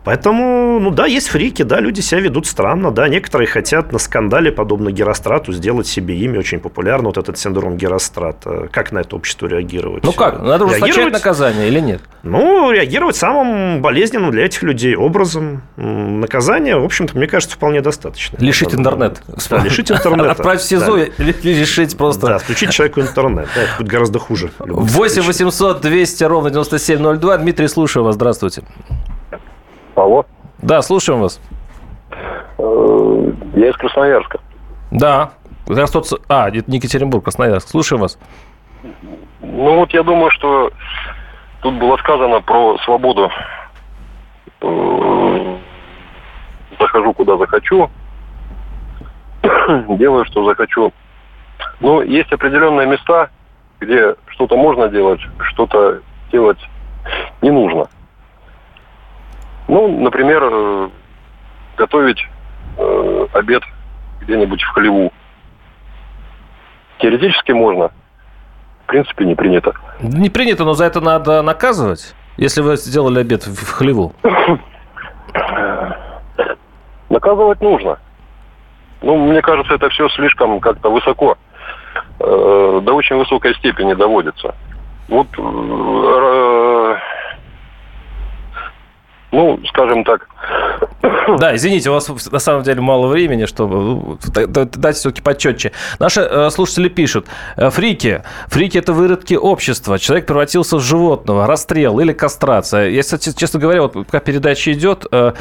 Поэтому, 0.04 0.80
ну 0.80 0.90
да, 0.92 1.06
есть 1.06 1.28
фрики, 1.28 1.62
да, 1.62 1.80
люди 1.80 1.99
себя 2.02 2.22
ведут 2.22 2.48
странно, 2.48 2.92
да, 2.92 3.08
некоторые 3.08 3.48
хотят 3.48 3.92
на 3.92 4.00
скандале, 4.00 4.52
подобно 4.52 4.92
Герострату, 4.92 5.52
сделать 5.54 5.88
себе 5.88 6.16
имя 6.18 6.40
очень 6.40 6.60
популярно, 6.60 7.10
вот 7.10 7.18
этот 7.18 7.38
синдром 7.38 7.78
Герострата. 7.78 8.68
Как 8.72 8.92
на 8.92 9.00
это 9.00 9.16
общество 9.16 9.48
реагировать? 9.48 10.04
Ну 10.04 10.14
как, 10.14 10.42
надо 10.42 10.66
ужесточать 10.66 11.12
наказание 11.12 11.68
или 11.68 11.80
нет? 11.80 12.02
Ну, 12.24 12.72
реагировать 12.72 13.16
самым 13.16 13.82
болезненным 13.82 14.32
для 14.32 14.46
этих 14.46 14.64
людей 14.64 14.96
образом. 14.96 15.62
Наказание, 15.78 16.78
в 16.78 16.84
общем-то, 16.84 17.18
мне 17.18 17.28
кажется, 17.28 17.56
вполне 17.56 17.82
достаточно. 17.82 18.38
Лишить 18.40 18.74
интернет. 18.74 19.22
Да, 19.50 19.64
лишить 19.64 19.92
интернета. 19.92 20.32
Отправить 20.40 20.62
в 20.62 20.66
СИЗО 20.66 20.98
и 20.98 21.12
лишить 21.18 21.98
просто... 21.98 22.28
Да, 22.28 22.38
включить 22.40 22.72
человеку 22.72 23.02
интернет. 23.02 23.48
Да, 23.56 23.62
это 23.64 23.72
будет 23.78 23.88
гораздо 23.88 24.20
хуже. 24.20 24.52
8 24.60 25.22
800 25.22 25.82
200 25.82 26.24
ровно 26.26 26.50
9702. 26.50 27.38
Дмитрий, 27.38 27.68
слушаю 27.68 28.04
вас. 28.04 28.16
Здравствуйте. 28.16 28.64
Алло. 29.96 30.26
Да, 30.62 30.82
слушаем 30.82 31.22
вас. 31.22 31.40
Э, 32.60 33.32
я 33.56 33.70
из 33.70 33.78
Красноярска. 33.78 34.40
Да. 34.92 35.32
Тот... 35.66 36.06
А, 36.28 36.50
это 36.50 36.70
не 36.70 36.78
Екатеринбург, 36.78 37.24
Красноярск. 37.24 37.70
Слушаем 37.70 38.02
вас. 38.02 38.20
Ну 39.42 39.76
вот 39.78 39.92
я 39.92 40.04
думаю, 40.04 40.32
что 40.32 40.72
тут 41.62 41.76
было 41.76 41.98
сказано 41.98 42.42
про 42.42 42.78
свободу. 42.80 43.32
Э, 44.62 45.58
захожу 46.80 47.14
куда 47.14 47.38
захочу, 47.38 47.90
делаю, 49.90 50.26
что 50.26 50.46
захочу. 50.46 50.92
Но 51.80 52.02
есть 52.02 52.32
определенные 52.32 52.88
места, 52.88 53.30
где 53.80 54.16
что-то 54.28 54.58
можно 54.58 54.90
делать, 54.90 55.22
что-то 55.52 56.02
делать 56.32 56.60
не 57.42 57.52
нужно. 57.52 57.88
Ну, 59.68 59.88
например, 60.02 60.42
э, 60.44 60.90
готовить 61.78 62.28
э, 62.80 63.28
обед 63.34 63.64
где-нибудь 64.22 64.62
в 64.62 64.68
хлеву. 64.70 65.12
Теоретически 67.00 67.52
можно. 67.52 67.92
В 68.84 68.88
принципе, 68.88 69.26
не 69.26 69.36
принято. 69.36 69.74
Не 70.02 70.30
принято, 70.30 70.64
но 70.66 70.74
за 70.74 70.86
это 70.86 71.02
надо 71.02 71.42
наказывать, 71.42 72.16
если 72.38 72.62
вы 72.62 72.78
сделали 72.78 73.20
обед 73.20 73.44
в 73.46 73.72
хлеву. 73.72 74.14
Наказывать 77.10 77.62
нужно. 77.62 78.00
Ну, 79.02 79.16
мне 79.18 79.42
кажется, 79.42 79.74
это 79.74 79.90
все 79.90 80.10
слишком 80.10 80.60
как-то 80.60 80.92
высоко, 80.92 81.38
э, 82.20 82.80
до 82.84 82.94
очень 82.94 83.16
высокой 83.16 83.56
степени 83.56 83.94
доводится. 83.94 84.56
Вот 85.08 85.28
э, 85.38 86.98
ну, 89.32 89.60
скажем 89.68 90.04
так. 90.04 90.28
Да, 91.40 91.56
извините, 91.56 91.90
у 91.90 91.94
вас 91.94 92.10
на 92.32 92.40
самом 92.40 92.64
деле 92.64 92.82
мало 92.82 93.08
времени, 93.08 93.46
чтобы 93.46 93.76
ну, 93.76 94.18
дать 94.36 94.96
все-таки 94.96 95.22
почетче. 95.22 95.72
Наши 96.00 96.22
э, 96.22 96.50
слушатели 96.50 96.90
пишут, 96.90 97.28
«Э, 97.56 97.70
фрики, 97.70 98.24
фрики 98.48 98.78
это 98.78 98.94
выродки 98.94 99.36
общества, 99.36 100.00
человек 100.00 100.26
превратился 100.26 100.78
в 100.78 100.82
животного, 100.82 101.46
расстрел 101.46 102.00
или 102.00 102.14
кастрация. 102.14 102.90
Я, 102.90 103.02
кстати, 103.02 103.32
честно 103.36 103.60
говоря, 103.60 103.84
вот 103.84 103.94
пока 103.94 104.20
передача 104.20 104.74
идет, 104.74 105.06
э, 105.12 105.34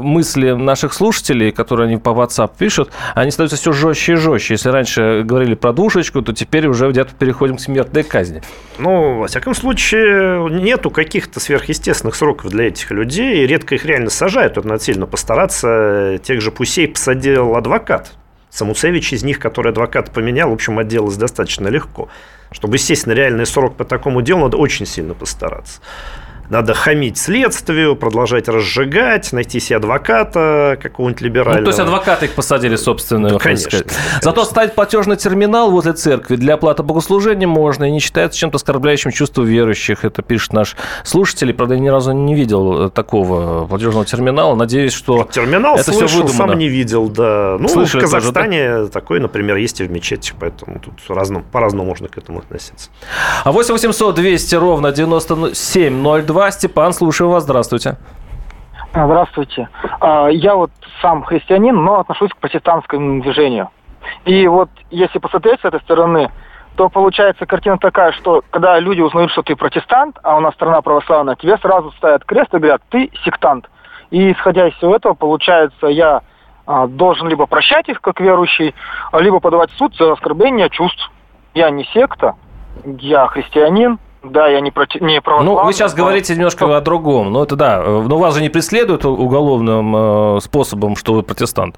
мысли 0.00 0.52
наших 0.52 0.94
слушателей, 0.94 1.52
которые 1.52 1.86
они 1.86 1.98
по 1.98 2.10
WhatsApp 2.10 2.52
пишут, 2.58 2.90
они 3.14 3.30
становятся 3.30 3.56
все 3.56 3.72
жестче 3.72 4.12
и 4.12 4.16
жестче. 4.16 4.54
Если 4.54 4.70
раньше 4.70 5.22
говорили 5.24 5.54
про 5.54 5.72
душечку, 5.72 6.22
то 6.22 6.32
теперь 6.32 6.66
уже 6.66 6.90
где-то 6.90 7.14
переходим 7.14 7.56
к 7.56 7.60
смертной 7.60 8.02
казни. 8.02 8.42
Ну, 8.78 9.20
во 9.20 9.26
всяком 9.26 9.54
случае, 9.54 10.48
нету 10.50 10.90
каких-то 10.90 11.40
сверхъестественных 11.40 12.14
сроков 12.14 12.50
для 12.50 12.68
этих 12.68 12.85
этих 12.86 12.90
людей, 12.90 13.46
редко 13.46 13.74
их 13.74 13.84
реально 13.84 14.10
сажают, 14.10 14.56
это 14.56 14.66
надо 14.66 14.82
сильно 14.82 15.06
постараться. 15.06 16.18
Тех 16.22 16.40
же 16.40 16.50
Пусей 16.50 16.88
посадил 16.88 17.56
адвокат. 17.56 18.12
Самуцевич 18.50 19.12
из 19.12 19.22
них, 19.22 19.38
который 19.38 19.72
адвокат 19.72 20.12
поменял, 20.12 20.50
в 20.50 20.54
общем, 20.54 20.78
отделалось 20.78 21.16
достаточно 21.16 21.68
легко. 21.68 22.08
Чтобы 22.52 22.78
на 22.78 23.12
реальный 23.12 23.44
срок 23.44 23.76
по 23.76 23.84
такому 23.84 24.22
делу, 24.22 24.42
надо 24.42 24.56
очень 24.56 24.86
сильно 24.86 25.14
постараться. 25.14 25.80
Надо 26.50 26.74
хамить 26.74 27.18
следствию, 27.18 27.96
продолжать 27.96 28.48
разжигать, 28.48 29.32
найти 29.32 29.60
себе 29.60 29.76
адвоката 29.76 30.78
какого-нибудь 30.82 31.20
либерального. 31.20 31.58
Ну, 31.60 31.64
то 31.64 31.70
есть 31.70 31.80
адвокаты 31.80 32.26
их 32.26 32.32
посадили, 32.34 32.76
собственно, 32.76 33.30
да, 33.30 33.38
конечно, 33.38 33.70
конечно. 33.70 33.92
Зато 34.22 34.44
ставить 34.44 34.74
платежный 34.74 35.16
терминал 35.16 35.70
возле 35.70 35.92
церкви 35.92 36.36
для 36.36 36.54
оплаты 36.54 36.82
богослужения 36.82 37.46
можно 37.48 37.84
и 37.84 37.90
не 37.90 38.00
считается 38.00 38.38
чем-то 38.38 38.56
оскорбляющим 38.56 39.10
чувство 39.10 39.42
верующих. 39.42 40.04
Это 40.04 40.22
пишет 40.22 40.52
наш 40.52 40.76
слушатель. 41.04 41.52
Правда, 41.54 41.74
я 41.74 41.80
ни 41.80 41.88
разу 41.88 42.12
не 42.12 42.34
видел 42.34 42.90
такого 42.90 43.66
платежного 43.66 44.04
терминала. 44.04 44.54
Надеюсь, 44.54 44.92
что 44.92 45.28
Терминал 45.32 45.76
это 45.76 45.92
слышал, 45.92 46.08
все 46.08 46.16
выдумано. 46.22 46.52
сам 46.52 46.58
не 46.58 46.68
видел, 46.68 47.08
да. 47.08 47.56
Ну, 47.58 47.68
Слышали 47.68 48.00
в 48.00 48.04
Казахстане 48.04 48.68
тоже, 48.68 48.84
да? 48.84 48.90
такой, 48.90 49.20
например, 49.20 49.56
есть 49.56 49.80
и 49.80 49.84
в 49.84 49.90
мечети, 49.90 50.32
поэтому 50.38 50.80
тут 50.80 50.94
разно, 51.08 51.40
по-разному 51.40 51.88
можно 51.88 52.08
к 52.08 52.16
этому 52.18 52.38
относиться. 52.38 52.90
А 53.44 53.52
8 53.52 53.72
800 53.72 54.14
200 54.14 54.54
ровно 54.56 54.92
9702 54.92 56.35
2. 56.36 56.50
Степан, 56.50 56.92
слушаю 56.92 57.30
вас. 57.30 57.44
Здравствуйте. 57.44 57.96
А, 58.92 59.06
здравствуйте. 59.06 59.70
А, 60.00 60.28
я 60.28 60.54
вот 60.54 60.70
сам 61.00 61.22
христианин, 61.22 61.74
но 61.74 62.00
отношусь 62.00 62.30
к 62.30 62.36
протестантскому 62.36 63.22
движению. 63.22 63.70
И 64.26 64.46
вот 64.46 64.68
если 64.90 65.18
посмотреть 65.18 65.62
с 65.62 65.64
этой 65.64 65.80
стороны, 65.80 66.30
то 66.74 66.90
получается 66.90 67.46
картина 67.46 67.78
такая, 67.78 68.12
что 68.12 68.44
когда 68.50 68.78
люди 68.78 69.00
узнают, 69.00 69.32
что 69.32 69.42
ты 69.42 69.56
протестант, 69.56 70.18
а 70.22 70.36
у 70.36 70.40
нас 70.40 70.52
страна 70.52 70.82
православная, 70.82 71.36
тебе 71.36 71.56
сразу 71.56 71.90
ставят 71.92 72.26
крест 72.26 72.52
и 72.52 72.58
говорят, 72.58 72.82
ты 72.90 73.10
сектант. 73.24 73.70
И 74.10 74.32
исходя 74.32 74.68
из 74.68 74.74
всего 74.74 74.94
этого, 74.94 75.14
получается, 75.14 75.86
я 75.86 76.20
а, 76.66 76.86
должен 76.86 77.28
либо 77.28 77.46
прощать 77.46 77.88
их 77.88 78.02
как 78.02 78.20
верующий, 78.20 78.74
либо 79.14 79.40
подавать 79.40 79.70
в 79.70 79.78
суд 79.78 79.96
за 79.96 80.12
оскорбление 80.12 80.68
чувств. 80.68 81.10
Я 81.54 81.70
не 81.70 81.84
секта, 81.94 82.34
я 82.84 83.26
христианин, 83.28 83.98
да, 84.30 84.48
я 84.48 84.60
не, 84.60 84.70
проти... 84.70 85.02
не 85.02 85.20
православный. 85.20 85.62
Ну, 85.62 85.66
вы 85.66 85.72
сейчас 85.72 85.92
но... 85.92 85.98
говорите 85.98 86.34
немножко 86.34 86.76
о 86.76 86.80
другом. 86.80 87.32
Но 87.32 87.42
это 87.42 87.56
да. 87.56 87.82
Но 87.82 88.18
вас 88.18 88.34
же 88.34 88.42
не 88.42 88.48
преследуют 88.48 89.04
уголовным 89.04 90.36
э, 90.36 90.40
способом, 90.40 90.96
что 90.96 91.14
вы 91.14 91.22
протестант. 91.22 91.76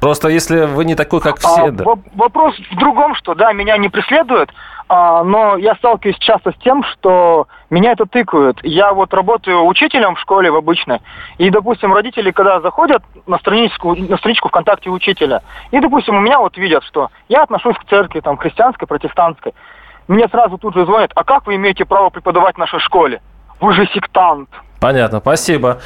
Просто 0.00 0.28
если 0.28 0.66
вы 0.66 0.84
не 0.84 0.94
такой, 0.94 1.20
как 1.20 1.38
все, 1.38 1.66
а, 1.66 1.70
да. 1.70 1.84
Вопрос 2.14 2.54
в 2.70 2.76
другом, 2.76 3.14
что 3.14 3.34
да, 3.34 3.52
меня 3.52 3.76
не 3.78 3.88
преследуют, 3.88 4.52
а, 4.88 5.24
но 5.24 5.56
я 5.56 5.74
сталкиваюсь 5.76 6.18
часто 6.18 6.52
с 6.52 6.56
тем, 6.56 6.84
что 6.84 7.48
меня 7.70 7.92
это 7.92 8.04
тыкают. 8.04 8.60
Я 8.62 8.92
вот 8.92 9.12
работаю 9.14 9.66
учителем 9.66 10.14
в 10.14 10.20
школе 10.20 10.50
в 10.50 10.56
обычной, 10.56 11.00
и, 11.38 11.50
допустим, 11.50 11.92
родители, 11.92 12.30
когда 12.30 12.60
заходят 12.60 13.02
на 13.26 13.38
страничку, 13.38 13.96
на 13.96 14.16
страничку 14.18 14.48
ВКонтакте 14.48 14.90
учителя, 14.90 15.42
и, 15.70 15.80
допустим, 15.80 16.16
у 16.16 16.20
меня 16.20 16.38
вот 16.38 16.56
видят, 16.56 16.84
что 16.84 17.10
я 17.28 17.42
отношусь 17.42 17.76
к 17.76 17.88
церкви, 17.88 18.20
там, 18.20 18.36
христианской, 18.36 18.86
протестантской, 18.86 19.54
мне 20.08 20.28
сразу 20.28 20.58
тут 20.58 20.74
же 20.74 20.84
звонят, 20.84 21.10
а 21.14 21.24
как 21.24 21.46
вы 21.46 21.56
имеете 21.56 21.84
право 21.84 22.10
преподавать 22.10 22.56
в 22.56 22.58
нашей 22.58 22.80
школе? 22.80 23.20
Вы 23.60 23.72
же 23.72 23.86
сектант. 23.86 24.48
Понятно, 24.80 25.20
спасибо. 25.20 25.80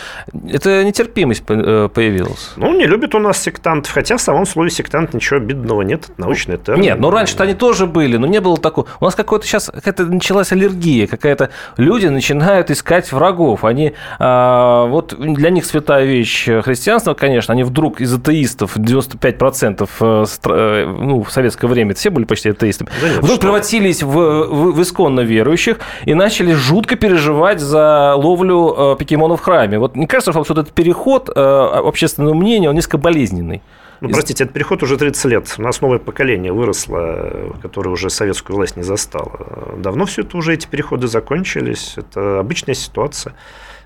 Это 0.50 0.84
нетерпимость 0.84 1.44
э, 1.48 1.88
появилась. 1.92 2.52
Ну, 2.56 2.76
не 2.76 2.86
любят 2.86 3.14
у 3.14 3.18
нас 3.18 3.40
сектантов, 3.40 3.92
хотя 3.92 4.16
в 4.16 4.20
самом 4.20 4.46
слове 4.46 4.70
сектант 4.70 5.14
ничего 5.14 5.38
обидного 5.38 5.82
нет, 5.82 6.04
это 6.04 6.20
научный 6.20 6.58
термин. 6.58 6.82
Нет, 6.82 7.00
ну 7.00 7.10
раньше-то 7.10 7.44
они 7.44 7.54
тоже 7.54 7.86
были, 7.86 8.16
но 8.16 8.26
не 8.26 8.40
было 8.40 8.56
такого. 8.56 8.86
У 9.00 9.04
нас 9.04 9.14
какой-то 9.14 9.46
сейчас 9.46 9.70
какая-то 9.72 10.06
началась 10.06 10.52
аллергия, 10.52 11.06
какая-то 11.06 11.50
люди 11.76 12.06
начинают 12.06 12.70
искать 12.70 13.12
врагов. 13.12 13.64
Они, 13.64 13.92
а, 14.18 14.86
вот 14.86 15.14
для 15.18 15.50
них 15.50 15.64
святая 15.64 16.04
вещь 16.04 16.48
христианства, 16.62 17.14
конечно, 17.14 17.52
они 17.52 17.62
вдруг 17.62 18.00
из 18.00 18.12
атеистов, 18.12 18.76
95% 18.76 19.88
э, 20.00 20.24
э, 20.44 20.86
ну, 20.86 21.22
в 21.22 21.30
советское 21.30 21.66
время 21.68 21.94
все 21.94 22.10
были 22.10 22.24
почти 22.24 22.50
атеистами, 22.50 22.90
да 23.00 23.08
нет, 23.08 23.18
вдруг 23.22 23.40
превратились 23.40 24.02
в, 24.02 24.08
в, 24.08 24.72
в 24.72 24.82
исконно 24.82 25.20
верующих 25.20 25.78
и 26.04 26.14
начали 26.14 26.52
жутко 26.52 26.96
переживать 26.96 27.60
за 27.60 28.14
ловлю 28.16 28.79
э, 28.80 28.96
покемонов 28.96 29.40
в 29.40 29.44
храме. 29.44 29.78
Вот 29.78 29.96
не 29.96 30.06
кажется, 30.06 30.32
что 30.32 30.40
вот 30.40 30.50
этот 30.50 30.72
переход 30.72 31.28
э, 31.28 31.32
общественного 31.40 32.34
мнения, 32.34 32.68
он 32.68 32.74
несколько 32.74 32.98
болезненный? 32.98 33.62
Ну, 34.00 34.08
простите, 34.08 34.44
этот 34.44 34.54
переход 34.54 34.82
уже 34.82 34.96
30 34.96 35.24
лет. 35.26 35.54
У 35.58 35.62
нас 35.62 35.82
новое 35.82 35.98
поколение 35.98 36.52
выросло, 36.52 37.54
которое 37.60 37.90
уже 37.90 38.08
советскую 38.08 38.56
власть 38.56 38.76
не 38.76 38.82
застало. 38.82 39.74
Давно 39.76 40.06
все 40.06 40.22
это 40.22 40.38
уже, 40.38 40.54
эти 40.54 40.66
переходы 40.66 41.06
закончились. 41.06 41.94
Это 41.96 42.40
обычная 42.40 42.74
ситуация. 42.74 43.34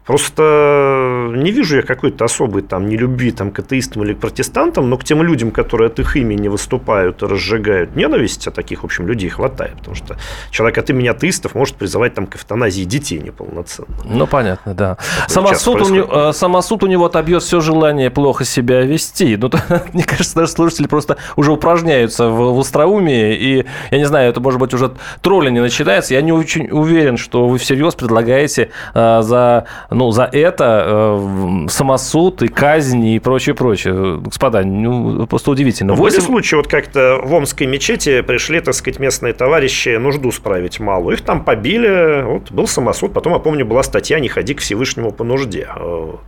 Просто 0.06 1.30
не 1.32 1.50
вижу 1.50 1.76
я 1.76 1.82
какой-то 1.82 2.26
особой 2.26 2.62
там 2.62 2.88
нелюбви 2.88 3.30
там, 3.30 3.50
к 3.50 3.58
атеистам 3.60 4.04
или 4.04 4.12
к 4.12 4.18
протестантам, 4.18 4.90
но 4.90 4.98
к 4.98 5.04
тем 5.04 5.22
людям, 5.22 5.50
которые 5.50 5.86
от 5.86 5.98
их 5.98 6.16
имени 6.16 6.48
выступают 6.48 7.22
и 7.22 7.26
разжигают 7.26 7.96
ненависть, 7.96 8.46
а 8.46 8.50
таких, 8.50 8.82
в 8.82 8.84
общем, 8.84 9.06
людей 9.08 9.30
хватает. 9.30 9.78
Потому 9.78 9.94
что 9.96 10.16
человек 10.50 10.76
от 10.76 10.90
имени 10.90 11.08
атеистов 11.08 11.54
может 11.54 11.76
призывать 11.76 12.14
там, 12.14 12.26
к 12.26 12.36
эвтаназии 12.36 12.84
детей 12.84 13.18
неполноценно. 13.18 13.88
Ну, 14.04 14.26
понятно, 14.26 14.74
да. 14.74 14.98
Самосуд 15.26 15.80
у, 15.80 15.88
него, 15.88 16.28
э, 16.28 16.32
самосуд 16.34 16.82
у 16.82 16.86
него 16.86 17.06
отобьет 17.06 17.42
все 17.42 17.60
желание 17.60 18.10
плохо 18.10 18.44
себя 18.44 18.82
вести. 18.82 19.38
Ну, 19.38 19.50
мне 19.94 20.04
кажется, 20.04 20.34
даже 20.36 20.52
слушатели 20.52 20.86
просто 20.86 21.16
уже 21.36 21.50
упражняются 21.50 22.28
в, 22.28 22.54
в 22.54 22.58
остроумии. 22.58 23.34
И, 23.34 23.66
я 23.90 23.98
не 23.98 24.04
знаю, 24.04 24.28
это, 24.28 24.40
может 24.40 24.60
быть, 24.60 24.74
уже 24.74 24.92
тролли 25.22 25.48
не 25.48 25.60
начинается. 25.60 26.12
Я 26.12 26.20
не 26.20 26.32
очень 26.32 26.68
уверен, 26.70 27.16
что 27.16 27.48
вы 27.48 27.56
всерьез 27.56 27.94
предлагаете 27.94 28.70
э, 28.92 29.22
за 29.22 29.64
ну, 29.94 30.10
за 30.10 30.24
это 30.24 30.84
э, 30.86 31.66
самосуд 31.68 32.42
и 32.42 32.48
казни 32.48 33.16
и 33.16 33.18
прочее, 33.18 33.54
прочее. 33.54 34.18
Господа, 34.18 34.62
ну, 34.62 35.26
просто 35.26 35.50
удивительно. 35.50 35.94
8... 35.94 36.02
Были 36.02 36.26
случаи, 36.26 36.56
вот 36.56 36.66
как-то 36.66 37.20
в 37.22 37.32
Омской 37.32 37.66
мечети 37.66 38.20
пришли, 38.22 38.60
так 38.60 38.74
сказать, 38.74 38.98
местные 38.98 39.32
товарищи 39.32 39.96
нужду 39.96 40.32
справить 40.32 40.80
малую. 40.80 41.16
Их 41.16 41.22
там 41.22 41.44
побили, 41.44 42.22
вот, 42.22 42.50
был 42.50 42.66
самосуд, 42.66 43.12
потом, 43.12 43.34
я 43.34 43.38
помню, 43.38 43.64
была 43.64 43.82
статья 43.82 44.18
«Не 44.20 44.28
ходи 44.28 44.54
к 44.54 44.60
Всевышнему 44.60 45.12
по 45.12 45.24
нужде». 45.24 45.68
Вот. 45.76 46.20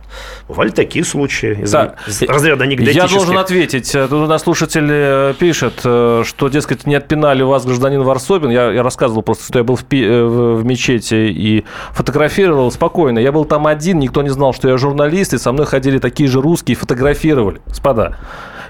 Бывали 0.47 0.69
такие 0.69 1.03
случаи 1.03 1.61
из, 1.61 1.71
да. 1.71 1.95
разряда 2.27 2.63
анекдотических. 2.63 3.11
Я 3.11 3.15
должен 3.15 3.37
ответить. 3.37 3.91
Тут 3.91 4.13
у 4.13 4.27
нас 4.27 4.43
слушатель 4.43 4.87
э, 4.89 5.33
пишет, 5.37 5.81
э, 5.83 6.23
что, 6.25 6.47
дескать, 6.47 6.87
не 6.87 6.95
отпинали 6.95 7.43
вас 7.43 7.65
гражданин 7.65 8.01
Варсобин. 8.01 8.49
Я, 8.49 8.71
я 8.71 8.83
рассказывал 8.83 9.23
просто, 9.23 9.43
что 9.45 9.59
я 9.59 9.63
был 9.63 9.75
в, 9.75 9.83
в, 9.83 10.55
в 10.55 10.65
мечети 10.65 11.15
и 11.15 11.65
фотографировал 11.91 12.71
спокойно. 12.71 13.19
Я 13.19 13.31
был 13.31 13.45
там 13.45 13.56
там 13.57 13.65
один, 13.65 13.97
никто 13.97 14.21
не 14.21 14.29
знал, 14.29 14.53
что 14.53 14.69
я 14.69 14.77
журналист, 14.77 15.33
и 15.33 15.39
со 15.39 15.51
мной 15.51 15.65
ходили 15.65 15.97
такие 15.97 16.29
же 16.29 16.41
русские, 16.41 16.77
фотографировали. 16.77 17.59
Господа, 17.65 18.15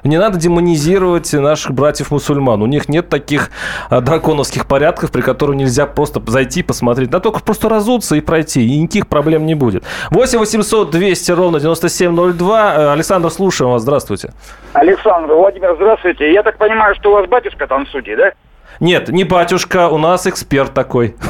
не 0.05 0.17
надо 0.17 0.39
демонизировать 0.39 1.33
наших 1.33 1.73
братьев-мусульман. 1.73 2.61
У 2.61 2.67
них 2.67 2.87
нет 2.87 3.09
таких 3.09 3.49
а, 3.89 3.99
драконовских 3.99 4.65
порядков, 4.65 5.11
при 5.11 5.19
которых 5.19 5.57
нельзя 5.57 5.87
просто 5.87 6.21
зайти, 6.25 6.63
посмотреть. 6.63 7.11
Надо 7.11 7.23
только 7.23 7.41
просто 7.41 7.67
разуться 7.67 8.15
и 8.15 8.21
пройти, 8.21 8.65
и 8.65 8.79
никаких 8.79 9.09
проблем 9.09 9.45
не 9.45 9.55
будет. 9.55 9.83
8 10.11 10.39
800 10.39 10.89
200 10.89 11.31
ровно 11.31 11.59
9702. 11.59 12.73
Э, 12.73 12.93
Александр, 12.93 13.29
слушаем 13.29 13.71
вас. 13.71 13.81
Здравствуйте. 13.81 14.31
Александр, 14.71 15.33
Владимир, 15.33 15.75
здравствуйте. 15.75 16.31
Я 16.31 16.43
так 16.43 16.57
понимаю, 16.57 16.95
что 16.95 17.09
у 17.09 17.13
вас 17.15 17.27
батюшка 17.27 17.67
там 17.67 17.85
судьи, 17.87 18.15
да? 18.15 18.31
Нет, 18.79 19.09
не 19.09 19.23
батюшка, 19.23 19.89
у 19.89 19.97
нас 19.97 20.27
эксперт 20.27 20.73
такой. 20.73 21.15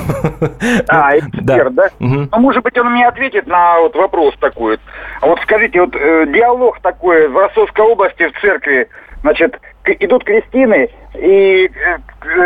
А, 0.90 1.18
эксперт, 1.18 1.74
да? 1.74 1.90
Ну, 2.00 2.28
может 2.34 2.64
быть, 2.64 2.78
он 2.78 2.92
мне 2.92 3.08
ответит 3.08 3.48
на 3.48 3.80
вот 3.80 3.96
вопрос 3.96 4.36
такой. 4.40 4.80
А 5.22 5.28
вот 5.28 5.40
скажите, 5.42 5.82
вот 5.82 5.96
э, 5.96 6.28
диалог 6.28 6.80
такой 6.82 7.28
в 7.28 7.38
Ростовской 7.38 7.86
области 7.86 8.28
в 8.28 8.40
церкви, 8.42 8.90
значит, 9.22 9.60
идут 9.86 10.24
крестины, 10.24 10.90
и 11.16 11.70
э, 11.70 11.98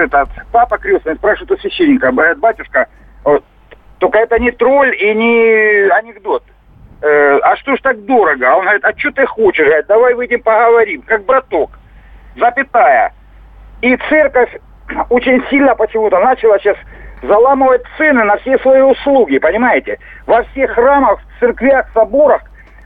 этот, 0.03 0.29
папа 0.51 0.77
крестный 0.77 1.15
спрашивает 1.15 1.51
у 1.51 1.57
священника, 1.57 2.11
батюшка, 2.11 2.87
вот, 3.23 3.43
только 3.99 4.19
это 4.19 4.39
не 4.39 4.51
тролль 4.51 4.95
и 4.95 5.13
не 5.13 5.89
анекдот. 5.91 6.43
Э, 7.01 7.39
а 7.39 7.55
что 7.57 7.75
ж 7.75 7.79
так 7.81 8.05
дорого? 8.05 8.51
А 8.51 8.55
он 8.55 8.63
говорит, 8.63 8.85
а 8.85 8.97
что 8.97 9.11
ты 9.11 9.25
хочешь? 9.25 9.65
Говорит, 9.65 9.87
давай 9.87 10.13
выйдем 10.13 10.41
поговорим, 10.41 11.01
как 11.01 11.25
браток. 11.25 11.71
Запятая. 12.35 13.13
И 13.81 13.97
церковь 14.09 14.55
очень 15.09 15.43
сильно 15.49 15.75
почему-то 15.75 16.19
начала 16.19 16.59
сейчас 16.59 16.77
заламывать 17.21 17.83
цены 17.97 18.23
на 18.23 18.37
все 18.37 18.57
свои 18.59 18.81
услуги, 18.81 19.37
понимаете? 19.37 19.99
Во 20.25 20.43
всех 20.43 20.71
храмах, 20.71 21.19
церквях, 21.39 21.87
соборах 21.93 22.41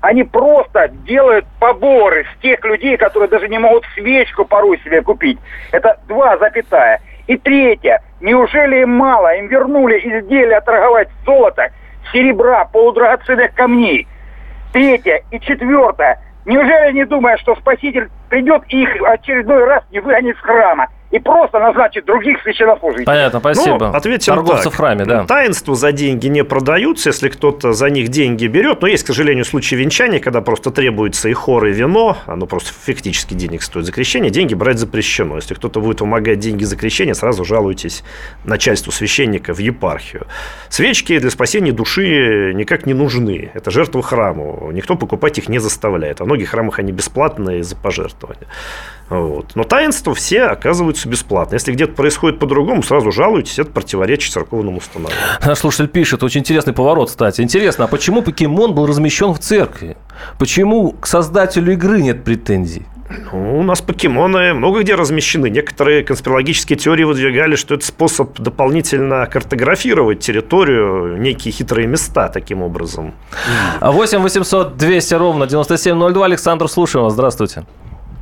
они 0.05 0.23
просто 0.23 0.89
делают 1.07 1.45
поборы 1.59 2.25
с 2.25 2.41
тех 2.41 2.63
людей, 2.63 2.95
которые 2.95 3.27
даже 3.27 3.47
не 3.47 3.57
могут 3.57 3.85
свечку 3.95 4.45
порой 4.45 4.79
себе 4.83 5.01
купить. 5.01 5.39
Это 5.71 5.99
два 6.07 6.37
запятая. 6.37 7.01
И 7.25 7.37
третье. 7.37 8.01
Неужели 8.21 8.81
им 8.81 8.91
мало? 8.91 9.35
Им 9.35 9.47
вернули 9.47 9.97
изделия 9.97 10.61
торговать 10.61 11.09
золото, 11.25 11.71
серебра, 12.13 12.65
полудрагоценных 12.65 13.55
камней. 13.55 14.07
Третье. 14.73 15.23
И 15.31 15.39
четвертое. 15.39 16.21
Неужели 16.45 16.93
не 16.93 17.05
думая, 17.05 17.37
что 17.37 17.55
Спаситель 17.55 18.09
придет 18.29 18.61
и 18.67 18.83
их 18.83 19.01
очередной 19.01 19.65
раз 19.65 19.83
не 19.89 20.01
выгонит 20.01 20.37
с 20.37 20.41
храма? 20.41 20.87
И 21.11 21.19
просто 21.19 21.59
назначить 21.59 22.05
других 22.05 22.41
священнослужителей. 22.41 23.05
Понятно, 23.05 23.39
спасибо. 23.39 23.87
Ну, 23.87 23.93
ответим 23.93 24.33
Торговцы 24.33 24.63
так. 24.65 24.73
в 24.73 24.75
храме, 24.75 25.05
да. 25.05 25.25
Таинства 25.25 25.75
за 25.75 25.91
деньги 25.91 26.27
не 26.27 26.43
продаются, 26.43 27.09
если 27.09 27.29
кто-то 27.29 27.73
за 27.73 27.89
них 27.89 28.09
деньги 28.09 28.47
берет. 28.47 28.81
Но 28.81 28.87
есть, 28.87 29.03
к 29.03 29.07
сожалению, 29.07 29.45
случаи 29.45 29.75
венчания, 29.75 30.19
когда 30.19 30.41
просто 30.41 30.71
требуется 30.71 31.29
и 31.29 31.33
хор, 31.33 31.65
и 31.65 31.71
вино. 31.71 32.17
Оно 32.25 32.47
просто 32.47 32.73
фактически 32.73 33.33
денег 33.33 33.61
стоит 33.61 33.85
за 33.85 33.91
крещение. 33.91 34.31
Деньги 34.31 34.55
брать 34.55 34.79
запрещено. 34.79 35.35
Если 35.35 35.53
кто-то 35.53 35.79
будет 35.79 36.01
вымогать 36.01 36.39
деньги 36.39 36.63
за 36.63 36.75
крещение, 36.75 37.13
сразу 37.13 37.45
жалуйтесь 37.45 38.03
начальству 38.43 38.91
священника 38.91 39.53
в 39.53 39.59
епархию. 39.59 40.25
Свечки 40.69 41.17
для 41.19 41.29
спасения 41.29 41.71
души 41.71 42.51
никак 42.55 42.85
не 42.85 42.93
нужны. 42.93 43.51
Это 43.53 43.69
жертва 43.69 44.01
храму. 44.01 44.69
Никто 44.73 44.95
покупать 44.95 45.37
их 45.37 45.49
не 45.49 45.59
заставляет. 45.59 46.19
А 46.19 46.23
в 46.23 46.27
многих 46.27 46.49
храмах 46.49 46.79
они 46.79 46.91
бесплатные 46.91 47.63
за 47.63 47.75
пожертвования. 47.75 48.47
Вот. 49.09 49.51
Но 49.55 49.63
таинства 49.63 50.15
все 50.15 50.43
оказываются 50.43 51.07
бесплатно. 51.07 51.55
Если 51.55 51.71
где-то 51.71 51.93
происходит 51.93 52.39
по-другому, 52.39 52.81
сразу 52.81 53.11
жалуйтесь, 53.11 53.59
это 53.59 53.71
противоречит 53.71 54.33
церковному 54.33 54.77
установлению. 54.77 55.23
Наш 55.45 55.59
слушатель 55.59 55.87
пишет, 55.87 56.23
очень 56.23 56.41
интересный 56.41 56.73
поворот, 56.73 57.09
кстати. 57.09 57.41
Интересно, 57.41 57.85
а 57.85 57.87
почему 57.87 58.21
покемон 58.21 58.73
был 58.73 58.87
размещен 58.87 59.33
в 59.33 59.39
церкви? 59.39 59.97
Почему 60.39 60.91
к 60.91 61.05
создателю 61.05 61.73
игры 61.73 62.01
нет 62.01 62.23
претензий? 62.23 62.85
Ну, 63.31 63.59
у 63.59 63.63
нас 63.63 63.81
покемоны 63.81 64.55
много 64.55 64.81
где 64.81 64.95
размещены. 64.95 65.49
Некоторые 65.49 66.03
конспирологические 66.03 66.77
теории 66.77 67.03
выдвигали, 67.03 67.55
что 67.55 67.75
это 67.75 67.85
способ 67.85 68.39
дополнительно 68.39 69.27
картографировать 69.27 70.21
территорию, 70.21 71.17
некие 71.17 71.51
хитрые 71.51 71.87
места 71.87 72.29
таким 72.29 72.63
образом. 72.63 73.13
8 73.79 74.19
800 74.19 74.77
200 74.77 75.13
ровно 75.13 75.45
9702. 75.45 76.25
Александр, 76.25 76.67
слушаем 76.67 77.05
вас. 77.05 77.13
Здравствуйте. 77.13 77.65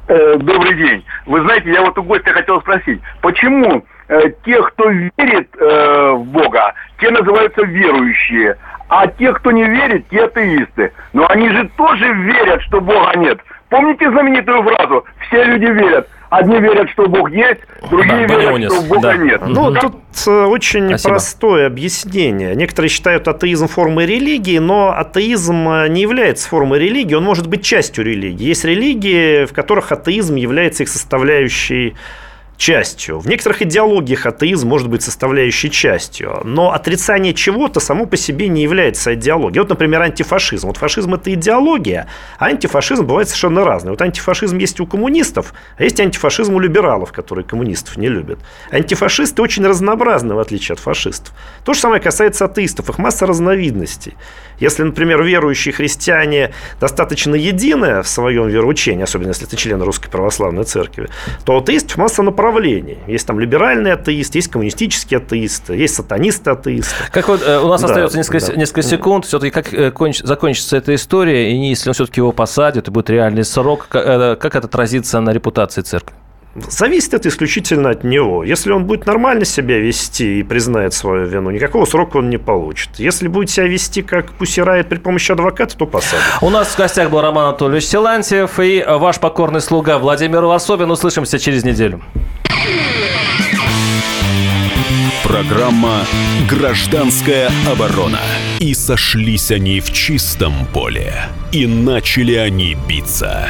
Э, 0.08 0.36
добрый 0.38 0.76
день. 0.76 1.06
Вы 1.26 1.42
знаете, 1.42 1.72
я 1.72 1.82
вот 1.82 1.98
у 1.98 2.04
гостя 2.04 2.32
хотел 2.32 2.60
спросить, 2.60 3.02
почему 3.22 3.86
э, 4.10 4.32
те, 4.44 4.62
кто 4.62 4.89
верит 4.89 5.50
э, 5.58 6.12
в 6.12 6.26
Бога, 6.26 6.74
те 7.00 7.10
называются 7.10 7.63
верующие, 7.63 8.58
а 8.89 9.08
те, 9.08 9.32
кто 9.32 9.52
не 9.52 9.63
верит, 9.63 10.08
те 10.10 10.26
атеисты. 10.26 10.92
Но 11.13 11.26
они 11.30 11.50
же 11.50 11.70
тоже 11.78 12.12
верят, 12.12 12.62
что 12.63 12.82
Бога 12.82 13.13
нет. 13.16 13.39
Помните 13.70 14.10
знаменитую 14.10 14.63
фразу 14.63 15.06
«все 15.22 15.44
люди 15.46 15.66
верят»? 15.66 16.10
Одни 16.34 16.60
верят, 16.60 16.89
что 16.89 17.08
Бог 17.08 17.32
есть, 17.32 17.62
другие 17.91 18.28
да, 18.28 18.36
верят, 18.36 18.74
что 18.74 18.82
Бога 18.82 19.02
да. 19.02 19.17
нет. 19.17 19.41
Ну, 19.46 19.67
угу. 19.67 19.80
тут 19.80 19.96
э, 20.26 20.46
очень 20.46 20.88
Спасибо. 20.88 21.10
простое 21.10 21.67
объяснение. 21.67 22.56
Некоторые 22.56 22.89
считают 22.89 23.28
атеизм 23.28 23.67
формой 23.67 24.08
религии, 24.08 24.58
но 24.58 24.96
атеизм 24.98 25.69
э, 25.69 25.88
не 25.89 26.02
является 26.02 26.50
формой 26.50 26.80
религии, 26.80 27.13
он 27.13 27.24
может 27.24 27.46
быть 27.46 27.63
частью 27.63 28.04
религии. 28.04 28.46
Есть 28.46 28.65
религии, 28.65 29.46
в 29.46 29.54
которых 29.54 29.91
атеизм 29.91 30.36
является 30.36 30.84
их 30.84 30.89
составляющей 30.89 31.96
частью. 32.58 33.20
В 33.20 33.28
некоторых 33.28 33.62
идеологиях 33.62 34.26
атеизм 34.26 34.68
может 34.68 34.89
быть 34.89 35.04
составляющей 35.04 35.70
частью, 35.70 36.42
но 36.44 36.72
отрицание 36.72 37.34
чего-то 37.34 37.80
само 37.80 38.06
по 38.06 38.18
себе 38.18 38.48
не 38.48 38.63
является 38.63 39.13
идеологией. 39.16 39.62
Вот, 39.62 39.70
например, 39.70 40.02
антифашизм. 40.02 40.68
Вот 40.68 40.78
фашизм– 40.78 41.13
это 41.16 41.34
идеология, 41.34 42.08
а 42.38 42.46
антифашизм 42.46 43.06
бывает 43.06 43.28
совершенно 43.28 43.66
разный. 43.66 43.92
Вот 43.92 44.02
антифашизм 44.02 44.58
есть 44.58 44.80
у 44.80 44.86
коммунистов, 44.86 45.54
а 45.78 45.84
есть 45.84 46.00
антифашизм 46.00 46.54
у 46.54 46.60
либералов, 46.60 47.12
которые 47.12 47.46
коммунистов 47.46 47.98
не 47.98 48.08
любят. 48.08 48.39
Антифашисты 48.72 49.42
очень 49.42 49.66
разнообразны, 49.66 50.36
в 50.36 50.39
отличие 50.39 50.74
от 50.74 50.80
фашистов. 50.80 51.34
То 51.66 51.74
же 51.74 51.80
самое 51.80 52.02
касается 52.02 52.46
атеистов. 52.46 52.89
Их 52.89 52.98
масса 52.98 53.26
разновидностей. 53.26 54.16
Если, 54.60 54.84
например, 54.84 55.24
верующие 55.24 55.74
христиане 55.74 56.54
достаточно 56.80 57.36
едины 57.36 58.02
в 58.04 58.08
своем 58.08 58.48
вероучении, 58.48 59.04
особенно 59.04 59.30
если 59.30 59.48
это 59.48 59.58
члены 59.58 59.84
Русской 59.84 60.10
Православной 60.10 60.63
Церкви, 60.63 61.10
то 61.46 61.58
атеистов 61.58 61.98
масса 61.98 62.22
направлений. 62.22 62.42
Есть 63.08 63.27
там 63.27 63.39
либеральный 63.39 63.93
атеист, 63.93 64.36
есть 64.36 64.49
коммунистический 64.49 65.15
атеист, 65.15 65.69
есть 65.69 65.95
сатанисты-атеисты. 65.95 66.93
Как 67.12 67.27
вот 67.27 67.41
э, 67.45 67.60
у 67.60 67.67
нас 67.67 67.82
да, 67.82 67.88
остается 67.88 68.17
несколько, 68.17 68.47
да. 68.47 68.53
несколько 68.56 68.82
секунд, 68.82 69.25
все-таки 69.25 69.51
как 69.51 69.73
э, 69.73 69.91
конч, 69.91 70.21
закончится 70.21 70.77
эта 70.77 70.93
история, 70.95 71.51
и 71.51 71.69
если 71.69 71.89
он 71.89 71.93
все-таки 71.93 72.19
его 72.19 72.32
посадит, 72.32 72.88
и 72.88 72.91
будет 72.91 73.10
реальный 73.10 73.43
срок, 73.43 73.88
как, 73.89 74.06
э, 74.06 74.36
как 74.36 74.56
это 74.56 74.67
отразится 74.67 75.19
на 75.19 75.32
репутации 75.32 75.82
церкви? 75.82 76.15
Зависит 76.56 77.16
это 77.16 77.30
исключительно 77.30 77.89
от 77.89 78.04
него. 78.04 78.44
Если 78.44 78.72
он 78.72 78.86
будет 78.86 79.08
нормально 79.08 79.44
себя 79.44 79.80
вести 79.80 80.39
и 80.39 80.44
признает 80.44 80.94
свою 80.94 81.26
вину, 81.26 81.50
никакого 81.50 81.86
срока 81.86 82.18
он 82.18 82.30
не 82.30 82.38
получит. 82.38 82.89
Если 82.98 83.28
будет 83.28 83.50
себя 83.50 83.66
вести 83.66 84.04
как 84.04 84.32
пусирает 84.34 84.88
при 84.88 84.98
помощи 84.98 85.32
адвоката, 85.32 85.76
то 85.76 85.88
посадят. 85.88 86.24
У 86.42 86.50
нас 86.52 86.68
в 86.68 86.78
гостях 86.78 87.10
был 87.10 87.22
Роман 87.22 87.47
Анатольевич 87.47 87.86
Силантьев 87.86 88.60
и 88.60 88.86
ваш 88.88 89.20
покорный 89.20 89.62
слуга 89.62 89.97
Владимир 89.97 90.43
Лосовин. 90.43 90.91
Услышимся 90.91 91.39
через 91.39 91.64
неделю. 91.64 92.01
Программа 95.24 96.01
«Гражданская 96.47 97.49
оборона». 97.68 98.20
И 98.60 98.76
сошлись 98.76 99.49
они 99.49 99.80
в 99.80 99.91
чистом 99.91 100.54
поле. 100.72 101.14
И 101.51 101.66
начали 101.66 102.36
они 102.36 102.78
биться. 102.88 103.49